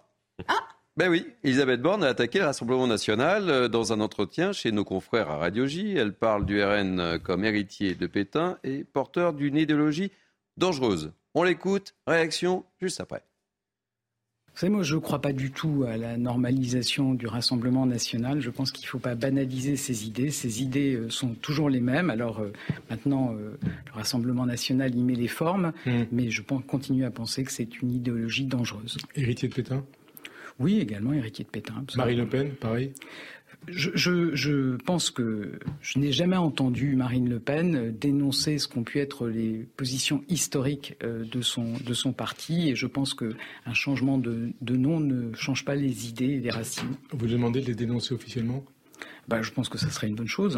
Ah. 0.47 0.53
Ben 0.97 1.09
oui, 1.09 1.27
Elisabeth 1.43 1.79
Borne 1.79 2.03
a 2.03 2.07
attaqué 2.07 2.39
le 2.39 2.45
Rassemblement 2.45 2.87
national 2.87 3.49
euh, 3.49 3.67
dans 3.67 3.93
un 3.93 3.99
entretien 3.99 4.51
chez 4.51 4.71
nos 4.71 4.83
confrères 4.83 5.29
à 5.29 5.37
Radio 5.37 5.67
J. 5.67 5.93
Elle 5.95 6.13
parle 6.13 6.45
du 6.45 6.61
RN 6.63 6.99
euh, 6.99 7.19
comme 7.19 7.45
héritier 7.45 7.93
de 7.93 8.07
Pétain 8.07 8.57
et 8.63 8.83
porteur 8.83 9.33
d'une 9.33 9.57
idéologie 9.57 10.11
dangereuse. 10.57 11.11
On 11.35 11.43
l'écoute, 11.43 11.93
réaction 12.07 12.65
juste 12.81 12.99
après. 12.99 13.21
Vous 14.53 14.61
savez, 14.61 14.73
moi, 14.73 14.81
je 14.81 14.95
ne 14.95 14.99
crois 14.99 15.21
pas 15.21 15.33
du 15.33 15.51
tout 15.51 15.85
à 15.87 15.97
la 15.97 16.17
normalisation 16.17 17.13
du 17.13 17.27
Rassemblement 17.27 17.85
national. 17.85 18.41
Je 18.41 18.49
pense 18.49 18.71
qu'il 18.71 18.85
ne 18.85 18.89
faut 18.89 18.97
pas 18.97 19.13
banaliser 19.13 19.75
ces 19.75 20.07
idées. 20.07 20.31
Ces 20.31 20.63
idées 20.63 20.95
euh, 20.95 21.11
sont 21.11 21.35
toujours 21.35 21.69
les 21.69 21.79
mêmes. 21.79 22.09
Alors 22.09 22.39
euh, 22.39 22.51
maintenant, 22.89 23.35
euh, 23.35 23.55
le 23.61 23.91
Rassemblement 23.93 24.47
national 24.47 24.95
y 24.95 25.03
met 25.03 25.13
les 25.13 25.27
formes, 25.27 25.73
Hmm. 25.85 26.05
mais 26.11 26.31
je 26.31 26.41
pense, 26.41 26.63
continue 26.65 27.05
à 27.05 27.11
penser 27.11 27.43
que 27.43 27.51
c'est 27.51 27.83
une 27.83 27.91
idéologie 27.91 28.45
dangereuse. 28.45 28.97
Héritier 29.13 29.47
de 29.47 29.53
Pétain? 29.53 29.83
Oui, 30.59 30.79
également 30.79 31.13
héritier 31.13 31.45
de 31.45 31.49
Pétain. 31.49 31.83
Marie 31.95 32.15
Le 32.15 32.27
Pen, 32.27 32.51
pareil 32.51 32.93
Je, 33.67 33.89
je- 33.95 34.33
je 34.35 34.75
pense 34.77 35.09
que 35.11 35.59
je 35.81 35.99
n'ai 35.99 36.11
jamais 36.11 36.35
entendu 36.37 36.95
Marine 36.95 37.29
Le 37.29 37.39
Pen 37.39 37.95
dénoncer 37.97 38.57
ce 38.59 38.67
qu'ont 38.67 38.83
pu 38.83 38.99
être 38.99 39.27
les 39.27 39.67
positions 39.77 40.23
historiques 40.29 40.95
euh, 41.03 41.25
de 41.25 41.41
son, 41.41 41.73
de 41.85 41.93
son 41.93 42.13
parti, 42.13 42.69
et 42.69 42.75
je 42.75 42.87
pense 42.87 43.13
qu'un 43.13 43.73
changement 43.73 44.17
de, 44.17 44.49
de 44.61 44.75
nom 44.77 44.99
ne 44.99 45.33
change 45.33 45.65
pas 45.65 45.75
les 45.75 46.07
idées 46.07 46.25
et 46.35 46.39
les 46.39 46.49
racines. 46.51 46.95
Vous 47.11 47.27
demandez 47.27 47.61
de 47.61 47.67
les 47.67 47.75
dénoncer 47.75 48.13
officiellement? 48.13 48.63
Bah, 49.27 49.41
je 49.41 49.51
pense 49.51 49.67
que 49.69 49.77
ça 49.77 49.89
serait 49.89 50.07
une 50.07 50.15
bonne 50.15 50.27
chose. 50.27 50.57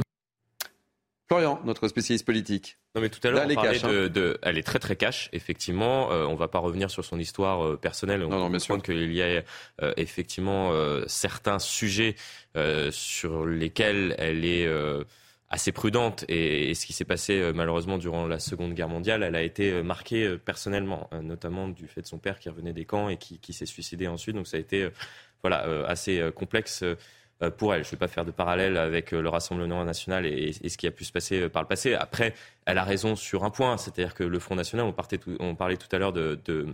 Florian, 1.29 1.61
notre 1.63 1.87
spécialiste 1.87 2.25
politique. 2.25 2.79
Non, 2.95 3.01
mais 3.01 3.09
tout 3.09 3.19
à 3.23 3.29
l'heure, 3.29 3.41
Là, 3.41 3.45
on 3.45 3.49
les 3.49 3.55
parlait 3.55 3.73
cash, 3.73 3.83
hein. 3.83 4.09
de, 4.09 4.39
Elle 4.41 4.57
est 4.57 4.63
très 4.63 4.79
très 4.79 4.95
cash, 4.95 5.29
effectivement. 5.31 6.11
Euh, 6.11 6.25
on 6.25 6.33
va 6.33 6.47
pas 6.47 6.57
revenir 6.57 6.89
sur 6.89 7.05
son 7.05 7.19
histoire 7.19 7.63
euh, 7.63 7.77
personnelle. 7.77 8.23
On 8.23 8.29
Non, 8.29 8.39
non, 8.39 8.49
bien 8.49 8.57
sûr. 8.57 8.81
qu'il 8.81 9.13
y 9.13 9.21
a 9.21 9.43
euh, 9.83 9.93
effectivement 9.95 10.73
certains 11.05 11.59
sujets 11.59 12.15
sur 12.89 13.45
lesquels 13.45 14.15
elle 14.17 14.43
est 14.43 14.67
assez 15.49 15.71
prudente. 15.71 16.25
Et, 16.29 16.71
et 16.71 16.73
ce 16.73 16.87
qui 16.87 16.93
s'est 16.93 17.05
passé 17.05 17.51
malheureusement 17.53 17.99
durant 17.99 18.25
la 18.25 18.39
Seconde 18.39 18.73
Guerre 18.73 18.89
mondiale, 18.89 19.21
elle 19.21 19.35
a 19.35 19.43
été 19.43 19.83
marquée 19.83 20.35
personnellement, 20.43 21.11
notamment 21.21 21.67
du 21.67 21.87
fait 21.87 22.01
de 22.01 22.07
son 22.07 22.17
père 22.17 22.39
qui 22.39 22.49
revenait 22.49 22.73
des 22.73 22.85
camps 22.85 23.07
et 23.07 23.17
qui, 23.17 23.37
qui 23.37 23.53
s'est 23.53 23.67
suicidé 23.67 24.07
ensuite. 24.07 24.35
Donc 24.35 24.47
ça 24.47 24.57
a 24.57 24.59
été 24.59 24.89
voilà, 25.43 25.85
assez 25.87 26.31
complexe. 26.35 26.83
Euh, 27.41 27.49
pour 27.51 27.73
elle. 27.73 27.83
Je 27.83 27.87
ne 27.87 27.91
vais 27.91 27.97
pas 27.97 28.09
faire 28.09 28.25
de 28.25 28.31
parallèle 28.31 28.75
avec 28.77 29.13
euh, 29.13 29.21
le 29.21 29.29
Rassemblement 29.29 29.85
national 29.85 30.25
et, 30.25 30.51
ce 30.51 30.77
qui 30.77 30.87
a 30.87 30.91
pu 30.91 31.05
se 31.05 31.11
passer 31.13 31.43
euh, 31.43 31.49
par 31.49 31.61
le 31.61 31.67
passé. 31.69 31.93
Après, 31.93 32.33
elle 32.65 32.77
a 32.77 32.83
raison 32.83 33.15
sur 33.15 33.45
un 33.45 33.49
point, 33.49 33.77
c'est-à-dire 33.77 34.13
que 34.13 34.23
le 34.23 34.39
Front 34.39 34.55
national, 34.55 34.85
on, 35.39 35.55
parlait 35.55 35.77
tout 35.77 35.87
à 35.95 35.99
l'heure 35.99 36.11
de, 36.11 36.37
de 36.43 36.67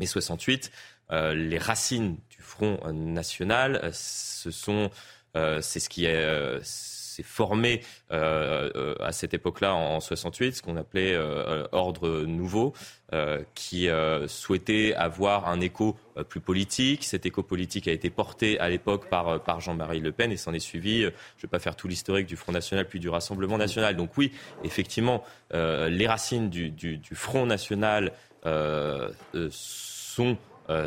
mai 0.00 0.06
68. 0.06 0.72
les 1.10 1.58
racines 1.58 2.16
du 2.30 2.40
Front 2.40 2.80
National, 2.92 3.90
ce 3.92 4.50
sont, 4.50 4.90
c'est 5.34 5.80
ce 5.80 5.88
qui 5.88 6.06
est 6.06 6.60
formé 7.22 7.82
euh, 8.10 8.70
euh, 8.74 8.94
à 9.00 9.12
cette 9.12 9.34
époque-là, 9.34 9.74
en 9.74 10.00
68, 10.00 10.56
ce 10.56 10.62
qu'on 10.62 10.76
appelait 10.76 11.14
euh, 11.14 11.66
Ordre 11.72 12.24
Nouveau, 12.24 12.74
qui 13.54 13.88
souhaitait 14.26 14.94
avoir 14.94 15.46
un 15.46 15.60
écho 15.60 15.98
plus 16.30 16.40
politique. 16.40 17.04
Cet 17.04 17.26
écho 17.26 17.42
politique 17.42 17.86
a 17.86 17.92
été 17.92 18.08
porté 18.08 18.58
à 18.58 18.70
l'époque 18.70 19.10
par, 19.10 19.42
par 19.42 19.60
Jean-Marie 19.60 20.00
Le 20.00 20.12
Pen 20.12 20.32
et 20.32 20.38
s'en 20.38 20.54
est 20.54 20.60
suivi, 20.60 21.02
je 21.02 21.06
ne 21.08 21.42
vais 21.42 21.48
pas 21.48 21.58
faire 21.58 21.76
tout 21.76 21.88
l'historique 21.88 22.26
du 22.26 22.36
Front 22.36 22.52
National 22.52 22.88
puis 22.88 23.00
du 23.00 23.10
Rassemblement 23.10 23.58
National. 23.58 23.96
Donc 23.96 24.16
oui, 24.16 24.32
effectivement, 24.64 25.22
les 25.52 26.06
racines 26.06 26.48
du, 26.48 27.02
Front 27.12 27.44
National 27.44 28.12
sont 29.50 30.38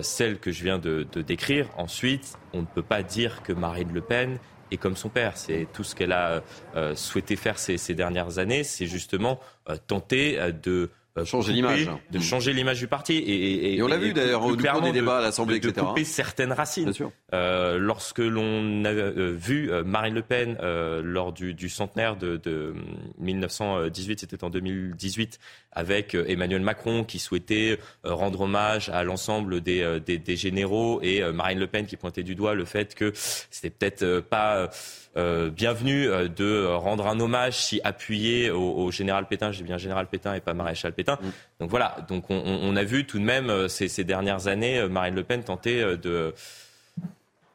celles 0.01 0.39
que 0.39 0.51
je 0.51 0.63
viens 0.63 0.79
de, 0.79 1.05
de, 1.11 1.21
décrire. 1.21 1.69
Ensuite, 1.77 2.39
on 2.53 2.61
ne 2.61 2.65
peut 2.65 2.81
pas 2.81 3.03
dire 3.03 3.43
que 3.43 3.53
Marine 3.53 3.93
Le 3.93 4.01
Pen 4.01 4.39
et 4.71 4.77
comme 4.77 4.95
son 4.95 5.09
père. 5.09 5.37
C'est 5.37 5.67
tout 5.73 5.83
ce 5.83 5.95
qu'elle 5.95 6.11
a 6.11 6.41
euh, 6.75 6.95
souhaité 6.95 7.35
faire 7.35 7.59
ces, 7.59 7.77
ces 7.77 7.93
dernières 7.93 8.39
années, 8.39 8.63
c'est 8.63 8.87
justement 8.87 9.39
euh, 9.69 9.77
tenter 9.87 10.39
euh, 10.39 10.51
de 10.51 10.71
euh, 10.81 10.89
changer 11.23 11.53
l'image. 11.53 11.89
De 12.11 12.19
changer 12.19 12.51
l'image 12.51 12.79
du 12.79 12.87
parti. 12.87 13.13
Et, 13.13 13.75
et, 13.75 13.81
on 13.81 13.87
l'a 13.87 13.97
vu 13.97 14.13
d'ailleurs 14.13 14.43
au 14.43 14.55
cours 14.55 14.81
des 14.81 14.91
débats 14.91 15.19
à 15.19 15.21
l'Assemblée, 15.21 15.57
etc. 15.57 15.73
De 15.77 15.81
couper 15.81 16.03
certaines 16.03 16.51
racines. 16.51 16.91
Euh, 17.33 17.77
lorsque 17.77 18.19
l'on 18.19 18.83
a 18.83 18.89
euh, 18.89 19.33
vu 19.37 19.71
euh, 19.71 19.83
Marine 19.83 20.13
Le 20.13 20.21
Pen 20.21 20.57
euh, 20.61 21.01
lors 21.03 21.31
du, 21.31 21.53
du, 21.53 21.69
centenaire 21.69 22.17
de, 22.17 22.37
de 22.37 22.73
1918, 23.19 24.19
c'était 24.19 24.43
en 24.43 24.49
2018, 24.49 25.39
avec 25.71 26.15
Emmanuel 26.15 26.61
Macron 26.61 27.03
qui 27.03 27.19
souhaitait 27.19 27.79
rendre 28.03 28.41
hommage 28.41 28.89
à 28.89 29.03
l'ensemble 29.03 29.61
des, 29.61 29.99
des, 30.05 30.17
des, 30.17 30.35
généraux 30.35 30.99
et 31.01 31.21
Marine 31.31 31.59
Le 31.59 31.67
Pen 31.67 31.85
qui 31.85 31.97
pointait 31.97 32.23
du 32.23 32.35
doigt 32.35 32.53
le 32.53 32.65
fait 32.65 32.95
que 32.95 33.11
c'était 33.13 33.69
peut-être 33.69 34.19
pas 34.21 34.69
euh, 35.17 35.49
bienvenu 35.49 36.09
euh, 36.09 36.27
de 36.27 36.65
rendre 36.65 37.07
un 37.07 37.21
hommage 37.21 37.55
si 37.55 37.79
appuyé 37.85 38.51
au, 38.51 38.91
général 38.91 39.27
Pétain, 39.27 39.53
j'ai 39.53 39.63
bien 39.63 39.77
général 39.77 40.07
Pétain 40.07 40.33
et 40.33 40.41
pas 40.41 40.53
maréchal 40.53 40.91
Pétain. 40.91 41.17
Mm. 41.21 41.29
Donc 41.61 41.69
voilà, 41.69 41.95
donc 42.09 42.25
on, 42.29 42.75
a 42.75 42.83
vu 42.83 43.05
tout 43.05 43.17
de 43.19 43.23
même 43.23 43.49
euh, 43.49 43.69
ces, 43.69 44.03
dernières 44.03 44.47
années 44.47 44.85
Marine 44.89 45.15
Le 45.15 45.23
Pen 45.23 45.41
tenter 45.41 45.81
de, 45.97 46.33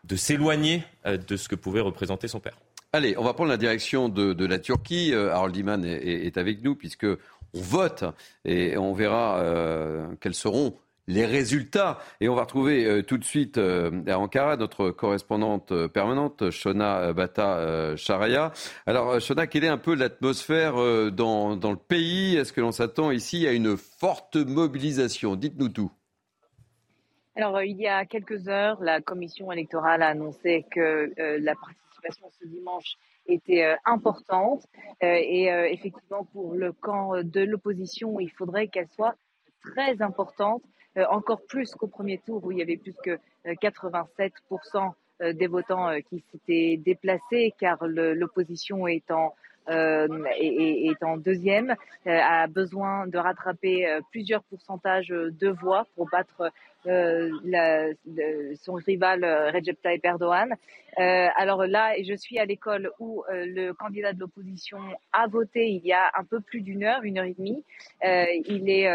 de 0.04 0.16
s'éloigner 0.16 0.84
de 1.04 1.36
ce 1.36 1.48
que 1.48 1.54
pouvait 1.54 1.80
représenter 1.80 2.28
son 2.28 2.40
père. 2.40 2.56
Allez, 2.94 3.14
on 3.18 3.24
va 3.24 3.34
prendre 3.34 3.50
la 3.50 3.58
direction 3.58 4.08
de, 4.08 4.46
la 4.46 4.58
Turquie. 4.58 5.12
Harold 5.14 5.54
Iman 5.54 5.84
est, 5.84 6.26
est, 6.26 6.38
avec 6.38 6.62
nous 6.64 6.74
puisque 6.74 7.06
on 7.06 7.60
vote 7.60 8.04
et 8.46 8.78
on 8.78 8.94
verra 8.94 9.44
quels 10.20 10.34
seront 10.34 10.74
les 11.10 11.26
résultats. 11.26 11.98
Et 12.20 12.28
on 12.28 12.34
va 12.34 12.42
retrouver 12.42 12.84
euh, 12.84 13.02
tout 13.02 13.18
de 13.18 13.24
suite 13.24 13.58
euh, 13.58 14.02
à 14.06 14.18
Ankara 14.18 14.56
notre 14.56 14.90
correspondante 14.90 15.72
euh, 15.72 15.88
permanente, 15.88 16.50
Shona 16.50 17.12
Bata 17.12 17.96
Charaya. 17.96 18.52
Alors, 18.86 19.20
Shona, 19.20 19.46
quelle 19.46 19.64
est 19.64 19.68
un 19.68 19.78
peu 19.78 19.94
l'atmosphère 19.94 20.74
dans, 21.12 21.56
dans, 21.56 21.70
le 21.70 21.76
pays? 21.76 22.36
Est-ce 22.36 22.52
que 22.52 22.60
l'on 22.60 22.72
s'attend 22.72 23.10
ici 23.10 23.46
à 23.46 23.52
une 23.52 23.76
forte 23.76 24.36
mobilisation? 24.36 25.36
Dites-nous 25.36 25.68
tout. 25.68 25.90
Alors, 27.36 27.62
il 27.62 27.76
y 27.76 27.88
a 27.88 28.04
quelques 28.04 28.48
heures, 28.48 28.82
la 28.82 29.00
commission 29.00 29.50
électorale 29.50 30.02
a 30.02 30.08
annoncé 30.08 30.64
que 30.70 31.12
la 31.16 31.54
participation 31.54 32.30
ce 32.40 32.46
dimanche 32.46 32.96
était 33.26 33.76
importante. 33.84 34.66
et 35.00 35.46
effectivement, 35.70 36.24
pour 36.32 36.54
le 36.54 36.72
camp 36.72 37.22
de 37.22 37.40
l'opposition, 37.40 38.20
il 38.20 38.30
faudrait 38.30 38.68
qu'elle 38.68 38.88
soit 38.88 39.14
très 39.62 40.02
importante. 40.02 40.62
Euh, 40.96 41.04
encore 41.08 41.42
plus 41.46 41.72
qu'au 41.76 41.86
premier 41.86 42.18
tour 42.18 42.44
où 42.44 42.50
il 42.50 42.58
y 42.58 42.62
avait 42.62 42.76
plus 42.76 42.94
que 43.04 43.16
87% 43.44 44.30
euh, 44.74 44.88
euh, 45.22 45.32
des 45.32 45.46
votants 45.46 45.88
qui 46.08 46.24
s'étaient 46.32 46.80
déplacés 46.84 47.54
car 47.60 47.86
l'opposition 47.86 48.88
est 48.88 49.10
en 49.10 49.34
est, 49.68 51.02
en 51.04 51.16
deuxième, 51.16 51.76
a 52.04 52.48
besoin 52.48 53.06
de 53.06 53.18
rattraper 53.18 54.00
plusieurs 54.10 54.42
pourcentages 54.42 55.10
de 55.10 55.48
voix 55.48 55.86
pour 55.94 56.08
battre 56.10 56.50
la, 56.84 57.86
son 58.56 58.72
rival 58.72 59.24
Recep 59.54 59.80
Tayyip 59.80 60.04
Erdogan. 60.04 60.56
alors 60.96 61.66
là, 61.66 61.92
je 62.02 62.14
suis 62.14 62.40
à 62.40 62.46
l'école 62.46 62.90
où 62.98 63.22
le 63.28 63.70
candidat 63.72 64.12
de 64.12 64.18
l'opposition 64.18 64.78
a 65.12 65.28
voté 65.28 65.68
il 65.68 65.86
y 65.86 65.92
a 65.92 66.10
un 66.18 66.24
peu 66.24 66.40
plus 66.40 66.62
d'une 66.62 66.82
heure, 66.82 67.04
une 67.04 67.18
heure 67.18 67.26
et 67.26 67.34
demie. 67.34 67.62
il 68.02 68.68
est 68.68 68.88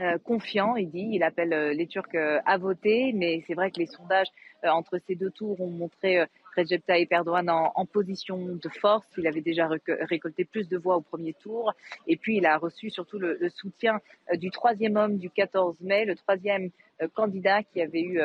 euh, 0.00 0.18
confiant, 0.18 0.74
il 0.74 0.90
dit. 0.90 1.08
Il 1.12 1.22
appelle 1.22 1.52
euh, 1.52 1.72
les 1.72 1.86
Turcs 1.86 2.14
euh, 2.16 2.40
à 2.46 2.58
voter, 2.58 3.12
mais 3.12 3.44
c'est 3.46 3.54
vrai 3.54 3.70
que 3.70 3.78
les 3.78 3.86
sondages 3.86 4.26
entre 4.64 4.98
ces 5.06 5.14
deux 5.14 5.30
tours 5.30 5.60
ont 5.60 5.70
montré 5.70 6.24
Recep 6.56 6.86
Tayyip 6.86 7.12
Erdogan 7.12 7.50
en, 7.50 7.70
en, 7.74 7.84
position 7.84 8.38
de 8.38 8.68
force. 8.70 9.06
Il 9.18 9.26
avait 9.26 9.42
déjà 9.42 9.68
récolté 9.68 10.46
plus 10.46 10.70
de 10.70 10.78
voix 10.78 10.96
au 10.96 11.02
premier 11.02 11.34
tour. 11.34 11.74
Et 12.06 12.16
puis, 12.16 12.38
il 12.38 12.46
a 12.46 12.56
reçu 12.56 12.88
surtout 12.88 13.18
le, 13.18 13.36
le 13.38 13.50
soutien 13.50 14.00
du 14.32 14.50
troisième 14.50 14.96
homme 14.96 15.18
du 15.18 15.28
14 15.28 15.76
mai, 15.82 16.06
le 16.06 16.16
troisième 16.16 16.70
candidat 17.12 17.62
qui 17.62 17.82
avait 17.82 18.00
eu 18.00 18.18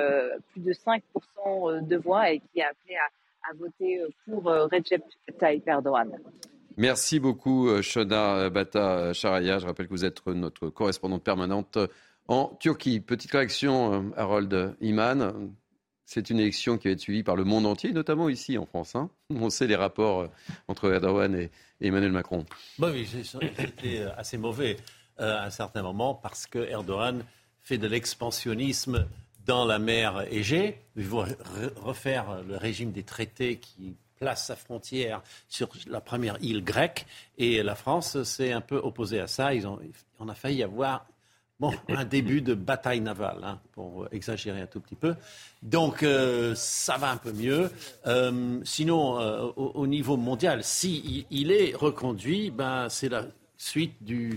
plus 0.54 0.62
de 0.62 0.72
5% 0.72 1.86
de 1.86 1.98
voix 1.98 2.32
et 2.32 2.40
qui 2.40 2.62
a 2.62 2.70
appelé 2.70 2.96
à, 2.96 3.50
à 3.50 3.54
voter 3.56 4.02
pour 4.26 4.46
Recep 4.46 5.04
Tayyip 5.38 5.68
Erdogan. 5.68 6.18
Merci 6.80 7.20
beaucoup, 7.20 7.68
euh, 7.68 7.82
Shona 7.82 8.50
Bata 8.50 9.12
Charaya. 9.12 9.60
Je 9.60 9.66
rappelle 9.66 9.88
que 9.88 9.92
vous 9.92 10.06
êtes 10.06 10.26
notre 10.28 10.70
correspondante 10.70 11.22
permanente 11.22 11.78
en 12.30 12.56
Turquie. 12.58 13.02
Petite 13.02 13.32
réaction, 13.34 13.94
euh, 13.94 14.12
Harold 14.16 14.78
Iman. 14.80 15.52
C'est 16.06 16.30
une 16.30 16.40
élection 16.40 16.78
qui 16.78 16.88
va 16.88 16.94
être 16.94 17.02
suivie 17.02 17.22
par 17.22 17.36
le 17.36 17.44
monde 17.44 17.66
entier, 17.66 17.92
notamment 17.92 18.30
ici 18.30 18.58
en 18.58 18.66
France. 18.66 18.96
Hein. 18.96 19.10
On 19.30 19.50
sait 19.50 19.68
les 19.68 19.76
rapports 19.76 20.22
euh, 20.22 20.28
entre 20.70 20.90
Erdogan 20.90 21.36
et 21.36 21.52
Emmanuel 21.82 22.14
Macron. 22.14 22.46
oui, 22.80 23.06
c'était 23.06 24.04
assez 24.16 24.38
mauvais 24.38 24.78
à 25.18 25.44
un 25.44 25.50
certain 25.50 25.82
moment 25.82 26.16
parce 26.16 26.48
que 26.48 26.60
Erdogan 26.60 27.26
fait 27.60 27.78
de 27.78 27.88
l'expansionnisme 27.88 29.06
dans 29.46 29.66
la 29.66 29.80
mer 29.80 30.26
Égée. 30.32 30.80
Il 30.96 31.04
veut 31.04 31.26
refaire 31.76 32.42
le 32.48 32.56
régime 32.56 32.94
des 32.94 33.04
traités 33.04 33.58
qui 33.58 33.98
place 34.20 34.48
sa 34.48 34.56
frontière 34.56 35.22
sur 35.48 35.70
la 35.88 36.02
première 36.02 36.38
île 36.42 36.64
grecque. 36.64 37.06
Et 37.38 37.64
la 37.64 37.76
France 37.76 38.22
s'est 38.24 38.52
un 38.52 38.62
peu 38.62 38.78
opposée 38.78 39.20
à 39.20 39.28
ça. 39.28 39.54
Ils 39.54 39.66
ont, 39.66 39.80
on 40.20 40.30
a 40.30 40.36
failli 40.36 40.62
avoir 40.64 41.06
bon, 41.60 41.74
un 41.90 42.06
début 42.06 42.42
de 42.42 42.54
bataille 42.54 43.02
navale, 43.02 43.44
hein, 43.44 43.60
pour 43.74 44.08
exagérer 44.12 44.62
un 44.62 44.68
tout 44.68 44.80
petit 44.80 44.96
peu. 44.96 45.16
Donc 45.62 46.04
euh, 46.04 46.54
ça 46.56 46.98
va 46.98 47.12
un 47.12 47.18
peu 47.18 47.32
mieux. 47.32 47.72
Euh, 48.08 48.60
sinon, 48.64 49.20
euh, 49.20 49.48
au, 49.56 49.88
niveau 49.88 50.18
mondial, 50.18 50.64
si 50.64 51.26
il, 51.30 51.52
est 51.52 51.76
reconduit, 51.76 52.52
ben, 52.52 52.88
c'est 52.90 53.10
la 53.10 53.26
suite 53.58 53.96
du, 54.02 54.34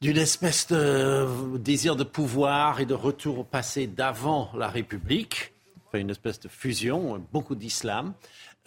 d'une 0.00 0.18
espèce 0.18 0.68
de 0.68 1.56
désir 1.58 1.96
de 1.96 2.04
pouvoir 2.04 2.80
et 2.80 2.86
de 2.86 2.94
retour 2.94 3.40
au 3.40 3.44
passé 3.44 3.86
d'avant 3.86 4.50
la 4.56 4.68
République, 4.68 5.52
enfin 5.86 5.98
une 5.98 6.10
espèce 6.10 6.38
de 6.40 6.48
fusion, 6.48 7.20
beaucoup 7.32 7.56
d'islam. 7.56 8.14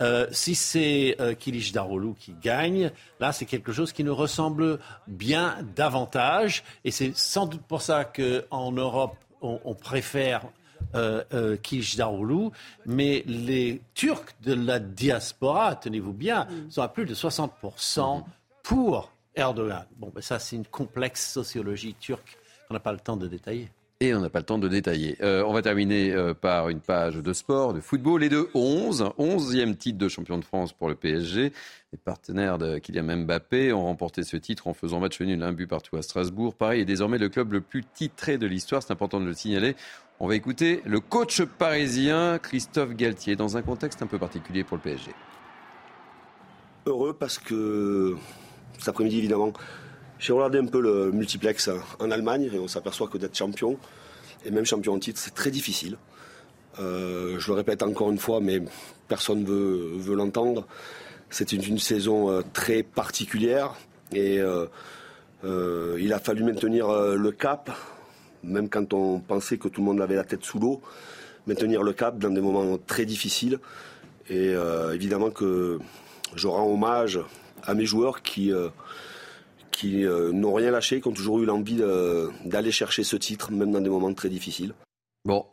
Euh, 0.01 0.27
si 0.31 0.55
c'est 0.55 1.15
euh, 1.19 1.33
Kilij 1.33 1.71
Darolou 1.71 2.15
qui 2.19 2.33
gagne, 2.41 2.91
là, 3.19 3.31
c'est 3.31 3.45
quelque 3.45 3.71
chose 3.71 3.93
qui 3.93 4.03
nous 4.03 4.15
ressemble 4.15 4.79
bien 5.07 5.57
davantage. 5.75 6.63
Et 6.83 6.91
c'est 6.91 7.15
sans 7.15 7.45
doute 7.45 7.61
pour 7.61 7.81
ça 7.81 8.05
qu'en 8.05 8.71
Europe, 8.71 9.15
on, 9.41 9.73
préfère 9.73 10.43
euh, 10.95 11.23
euh 11.33 11.57
Darolou. 11.97 12.51
Mais 12.85 13.23
les 13.27 13.81
Turcs 13.93 14.35
de 14.43 14.53
la 14.53 14.79
diaspora, 14.79 15.75
tenez-vous 15.75 16.13
bien, 16.13 16.45
mm. 16.45 16.71
sont 16.71 16.81
à 16.81 16.87
plus 16.87 17.05
de 17.05 17.13
60% 17.13 18.23
pour 18.63 19.11
Erdogan. 19.35 19.85
Bon, 19.97 20.11
ben 20.13 20.21
ça, 20.21 20.39
c'est 20.39 20.55
une 20.55 20.65
complexe 20.65 21.31
sociologie 21.31 21.95
turque 21.99 22.37
qu'on 22.67 22.73
n'a 22.73 22.79
pas 22.79 22.91
le 22.91 22.99
temps 22.99 23.17
de 23.17 23.27
détailler. 23.27 23.69
Et 24.03 24.15
on 24.15 24.19
n'a 24.19 24.31
pas 24.31 24.39
le 24.39 24.45
temps 24.45 24.57
de 24.57 24.67
détailler. 24.67 25.15
Euh, 25.21 25.43
on 25.45 25.53
va 25.53 25.61
terminer 25.61 26.11
euh, 26.11 26.33
par 26.33 26.69
une 26.69 26.79
page 26.79 27.17
de 27.17 27.33
sport, 27.33 27.71
de 27.71 27.79
football 27.81 28.23
et 28.23 28.29
de 28.29 28.49
11. 28.55 29.11
11e 29.19 29.75
titre 29.75 29.99
de 29.99 30.07
champion 30.09 30.39
de 30.39 30.43
France 30.43 30.73
pour 30.73 30.89
le 30.89 30.95
PSG. 30.95 31.53
Les 31.91 31.97
partenaires 32.03 32.57
de 32.57 32.79
Kylian 32.79 33.17
Mbappé 33.17 33.71
ont 33.73 33.83
remporté 33.83 34.23
ce 34.23 34.37
titre 34.37 34.67
en 34.67 34.73
faisant 34.73 34.99
match 34.99 35.21
nul 35.21 35.43
un 35.43 35.53
but 35.53 35.67
partout 35.67 35.97
à 35.97 36.01
Strasbourg. 36.01 36.55
Paris 36.55 36.79
est 36.79 36.85
désormais 36.85 37.19
le 37.19 37.29
club 37.29 37.53
le 37.53 37.61
plus 37.61 37.83
titré 37.83 38.39
de 38.39 38.47
l'histoire. 38.47 38.81
C'est 38.81 38.91
important 38.91 39.19
de 39.19 39.25
le 39.25 39.35
signaler. 39.35 39.75
On 40.19 40.27
va 40.27 40.33
écouter 40.35 40.81
le 40.87 40.99
coach 40.99 41.43
parisien 41.43 42.39
Christophe 42.39 42.95
Galtier 42.95 43.35
dans 43.35 43.55
un 43.55 43.61
contexte 43.61 44.01
un 44.01 44.07
peu 44.07 44.17
particulier 44.17 44.63
pour 44.63 44.77
le 44.77 44.81
PSG. 44.81 45.11
Heureux 46.87 47.13
parce 47.13 47.37
que 47.37 48.17
cet 48.79 48.89
après-midi, 48.89 49.19
évidemment, 49.19 49.53
j'ai 50.21 50.33
regardé 50.33 50.59
un 50.59 50.67
peu 50.67 50.79
le 50.79 51.11
multiplex 51.11 51.69
en 51.99 52.11
Allemagne 52.11 52.49
et 52.53 52.59
on 52.59 52.67
s'aperçoit 52.67 53.07
que 53.07 53.17
d'être 53.17 53.35
champion, 53.35 53.77
et 54.45 54.51
même 54.51 54.65
champion 54.65 54.93
en 54.93 54.99
titre, 54.99 55.19
c'est 55.19 55.33
très 55.33 55.49
difficile. 55.49 55.97
Euh, 56.79 57.39
je 57.39 57.47
le 57.47 57.55
répète 57.55 57.81
encore 57.81 58.11
une 58.11 58.19
fois, 58.19 58.39
mais 58.39 58.61
personne 59.07 59.41
ne 59.41 59.45
veut, 59.45 59.91
veut 59.95 60.15
l'entendre. 60.15 60.67
C'est 61.31 61.51
une, 61.51 61.79
saison 61.79 62.29
euh, 62.29 62.41
très 62.53 62.83
particulière 62.83 63.73
et 64.13 64.39
euh, 64.39 64.67
il 65.99 66.13
a 66.13 66.19
fallu 66.19 66.43
maintenir 66.43 66.87
le 66.91 67.31
cap 67.31 67.71
même 68.43 68.69
quand 68.69 68.93
on 68.93 69.19
pensait 69.19 69.57
que 69.57 69.67
tout 69.67 69.81
le 69.81 69.85
monde 69.85 70.01
avait 70.01 70.15
la 70.15 70.23
tête 70.23 70.43
sous 70.43 70.59
l'eau, 70.59 70.81
maintenir 71.47 71.83
le 71.83 71.93
cap 71.93 72.17
dans 72.17 72.29
des 72.29 72.41
moments 72.41 72.77
très 72.77 73.05
difficiles. 73.05 73.59
Et 74.29 74.53
évidemment 74.93 75.29
que 75.29 75.77
je 76.35 76.47
rends 76.47 76.67
hommage 76.67 77.19
à 77.63 77.75
mes 77.75 77.85
joueurs 77.85 78.23
qui, 78.23 78.51
qui 79.81 80.05
n'ont 80.33 80.53
rien 80.53 80.69
lâché, 80.69 81.01
qui 81.01 81.07
ont 81.07 81.13
toujours 81.13 81.39
eu 81.39 81.45
l'envie 81.45 81.81
d'aller 82.45 82.71
chercher 82.71 83.03
ce 83.03 83.15
titre, 83.15 83.51
même 83.51 83.71
dans 83.71 83.81
des 83.81 83.89
moments 83.89 84.13
très 84.13 84.29
difficiles. 84.29 84.73
Bon, 85.25 85.45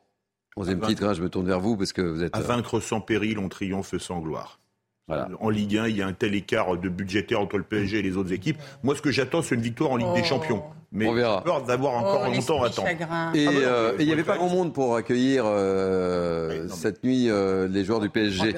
onzième 0.56 0.80
titre, 0.80 1.04
hein, 1.04 1.14
je 1.14 1.22
me 1.22 1.30
tourne 1.30 1.46
vers 1.46 1.60
vous 1.60 1.76
parce 1.76 1.92
que 1.92 2.02
vous 2.02 2.22
êtes. 2.22 2.36
À 2.36 2.40
vaincre 2.40 2.80
sans 2.80 3.00
péril, 3.00 3.38
on 3.38 3.48
triomphe 3.48 3.96
sans 3.96 4.20
gloire. 4.20 4.60
En 5.40 5.48
Ligue 5.48 5.78
1, 5.78 5.88
il 5.88 5.96
y 5.96 6.02
a 6.02 6.06
un 6.06 6.12
tel 6.12 6.34
écart 6.34 6.76
de 6.76 6.88
budgétaire 6.90 7.40
entre 7.40 7.56
le 7.56 7.64
PSG 7.64 8.00
et 8.00 8.02
les 8.02 8.18
autres 8.18 8.32
équipes. 8.32 8.58
Moi, 8.82 8.94
ce 8.94 9.00
que 9.00 9.10
j'attends, 9.10 9.40
c'est 9.40 9.54
une 9.54 9.62
victoire 9.62 9.90
en 9.90 9.96
Ligue 9.96 10.12
des 10.14 10.20
oh. 10.20 10.26
Champions. 10.26 10.62
Mais 10.90 11.06
on 11.06 11.12
verra. 11.12 11.42
peur 11.42 11.62
d'avoir 11.62 11.94
encore 11.94 12.26
oh, 12.28 12.34
longtemps 12.34 12.62
à 12.62 12.66
attendre. 12.68 12.88
Et 12.88 12.96
ah 13.00 13.06
bah 13.06 13.32
euh, 13.36 13.96
il 13.98 14.06
n'y 14.06 14.12
avait 14.12 14.24
pas 14.24 14.36
grand 14.36 14.48
monde 14.48 14.72
pour 14.72 14.96
accueillir 14.96 15.44
euh, 15.46 16.66
cette 16.68 17.04
nuit 17.04 17.28
euh, 17.28 17.68
les 17.68 17.84
joueurs 17.84 18.00
du 18.00 18.08
PSG. 18.08 18.54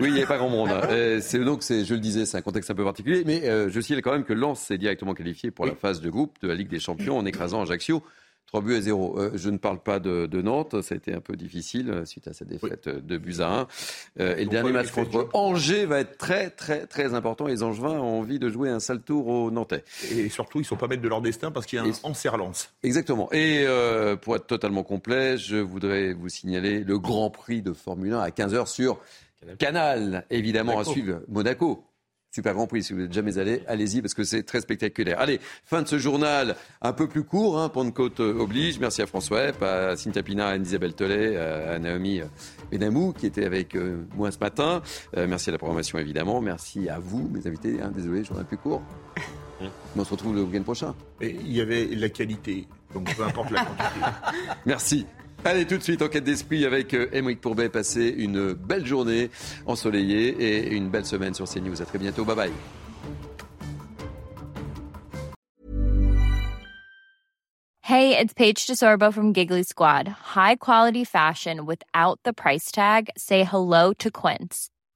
Oui, 0.00 0.08
il 0.08 0.12
n'y 0.12 0.18
avait 0.18 0.26
pas 0.26 0.38
grand 0.38 0.48
monde. 0.48 0.70
Hein. 0.70 0.80
Ah 0.82 1.20
c'est 1.20 1.38
donc, 1.38 1.62
je 1.62 1.92
le 1.92 2.00
disais, 2.00 2.24
c'est 2.24 2.38
un 2.38 2.42
contexte 2.42 2.70
un 2.70 2.74
peu 2.74 2.84
particulier. 2.84 3.24
Mais 3.26 3.42
je 3.68 3.80
signale 3.80 4.02
quand 4.02 4.12
même 4.12 4.24
que 4.24 4.32
Lens 4.32 4.60
s'est 4.60 4.78
directement 4.78 5.14
qualifié 5.14 5.50
pour 5.50 5.66
la 5.66 5.74
phase 5.74 6.00
de 6.00 6.08
groupe 6.08 6.36
de 6.42 6.48
la 6.48 6.54
Ligue 6.54 6.68
des 6.68 6.80
Champions 6.80 7.18
en 7.18 7.26
écrasant 7.26 7.62
Ajaccio. 7.62 8.02
3 8.46 8.60
buts 8.60 8.76
à 8.76 8.80
0. 8.80 9.18
Euh, 9.18 9.30
je 9.34 9.50
ne 9.50 9.58
parle 9.58 9.80
pas 9.80 9.98
de, 9.98 10.40
Nantes, 10.40 10.80
ça 10.82 10.94
a 10.94 10.96
été 10.96 11.12
un 11.12 11.20
peu 11.20 11.36
difficile 11.36 11.90
euh, 11.90 12.04
suite 12.04 12.28
à 12.28 12.32
cette 12.32 12.48
défaite 12.48 12.86
euh, 12.86 13.00
de 13.00 13.18
buts 13.18 13.40
à 13.40 13.60
1. 13.60 13.66
et 14.20 14.44
le 14.44 14.50
dernier 14.50 14.72
match 14.72 14.90
contre 14.90 15.28
Angers 15.32 15.86
va 15.86 16.00
être 16.00 16.16
très 16.16 16.50
très 16.50 16.86
très 16.86 17.14
important. 17.14 17.46
Les 17.46 17.62
Angevins 17.62 17.98
ont 17.98 18.20
envie 18.20 18.38
de 18.38 18.48
jouer 18.48 18.70
un 18.70 18.80
sale 18.80 19.00
tour 19.00 19.26
aux 19.26 19.50
Nantais. 19.50 19.84
Et 20.12 20.28
surtout, 20.28 20.58
ils 20.58 20.62
ne 20.62 20.66
sont 20.66 20.76
pas 20.76 20.86
maîtres 20.86 21.02
de 21.02 21.08
leur 21.08 21.20
destin 21.20 21.50
parce 21.50 21.66
qu'il 21.66 21.78
y 21.78 21.82
a 21.82 21.84
un 21.84 21.92
enserlance. 22.02 22.70
Exactement. 22.82 23.28
Et 23.32 23.66
pour 24.22 24.36
être 24.36 24.46
totalement 24.46 24.82
complet, 24.82 25.38
je 25.38 25.56
voudrais 25.56 26.12
vous 26.12 26.28
signaler 26.28 26.84
le 26.84 26.98
Grand 26.98 27.30
Prix 27.30 27.62
de 27.62 27.72
Formule 27.72 28.12
1 28.14 28.20
à 28.20 28.28
15h 28.30 28.66
sur 28.66 29.00
Canal, 29.58 30.24
évidemment, 30.30 30.78
à 30.78 30.84
suivre 30.84 31.20
Monaco. 31.28 31.84
Super 32.36 32.52
Grand 32.52 32.66
Prix. 32.66 32.82
Si 32.82 32.92
vous 32.92 33.00
n'êtes 33.00 33.14
jamais 33.14 33.38
allé, 33.38 33.62
allez-y 33.66 34.02
parce 34.02 34.12
que 34.12 34.22
c'est 34.22 34.42
très 34.42 34.60
spectaculaire. 34.60 35.18
Allez, 35.18 35.40
fin 35.64 35.80
de 35.80 35.88
ce 35.88 35.96
journal 35.98 36.54
un 36.82 36.92
peu 36.92 37.08
plus 37.08 37.24
court. 37.24 37.58
Hein, 37.58 37.70
Pentecôte 37.70 38.20
euh, 38.20 38.38
oblige. 38.38 38.78
Merci 38.78 39.00
à 39.00 39.06
François 39.06 39.44
Epp, 39.44 39.62
à 39.62 39.96
Cynthia 39.96 40.22
Pina, 40.22 40.48
à 40.48 40.56
Isabelle 40.58 40.92
Tollet, 40.92 41.38
à 41.38 41.78
Naomi 41.78 42.20
euh, 42.20 42.26
Benamou 42.70 43.14
qui 43.14 43.24
était 43.24 43.46
avec 43.46 43.74
euh, 43.74 44.04
moi 44.14 44.30
ce 44.30 44.38
matin. 44.38 44.82
merci 45.16 45.48
à 45.48 45.52
la 45.52 45.58
programmation 45.58 45.98
évidemment. 45.98 46.42
Merci 46.42 46.90
à 46.90 46.98
vous, 46.98 47.26
mes 47.32 47.46
invités. 47.46 47.80
Hein, 47.80 47.90
désolé, 47.94 48.22
journal 48.22 48.44
plus 48.44 48.58
court. 48.58 48.82
Mais 49.58 49.70
on 49.96 50.04
se 50.04 50.10
retrouve 50.10 50.34
le 50.34 50.42
week-end 50.42 50.62
prochain. 50.62 50.94
il 51.22 51.52
y 51.52 51.62
avait 51.62 51.86
la 51.86 52.10
qualité, 52.10 52.68
donc 52.92 53.16
peu 53.16 53.22
importe 53.22 53.50
la 53.50 53.64
quantité. 53.64 54.00
Merci. 54.66 55.06
Allez, 55.44 55.66
tout 55.66 55.78
de 55.78 55.82
suite, 55.82 56.02
enquête 56.02 56.24
d'esprit 56.24 56.64
avec 56.64 56.92
euh, 56.94 57.08
Émeric 57.12 57.40
Pourbet. 57.40 57.68
Passez 57.68 58.08
une 58.18 58.52
belle 58.52 58.84
journée 58.84 59.30
ensoleillée 59.66 60.28
et 60.28 60.74
une 60.74 60.88
belle 60.88 61.06
semaine 61.06 61.34
sur 61.34 61.48
CNews. 61.48 61.80
À 61.80 61.84
très 61.84 61.98
bientôt. 61.98 62.24
Bye 62.24 62.36
bye. 62.36 62.52
Hey, 67.82 68.18
it's 68.18 68.34
Paige 68.34 68.66
DeSorbo 68.66 69.14
from 69.14 69.32
Giggly 69.32 69.62
Squad. 69.62 70.08
High 70.08 70.56
quality 70.56 71.04
fashion 71.04 71.66
without 71.66 72.18
the 72.24 72.32
price 72.32 72.72
tag. 72.72 73.10
Say 73.16 73.44
hello 73.44 73.92
to 74.00 74.10
Quince. 74.10 74.70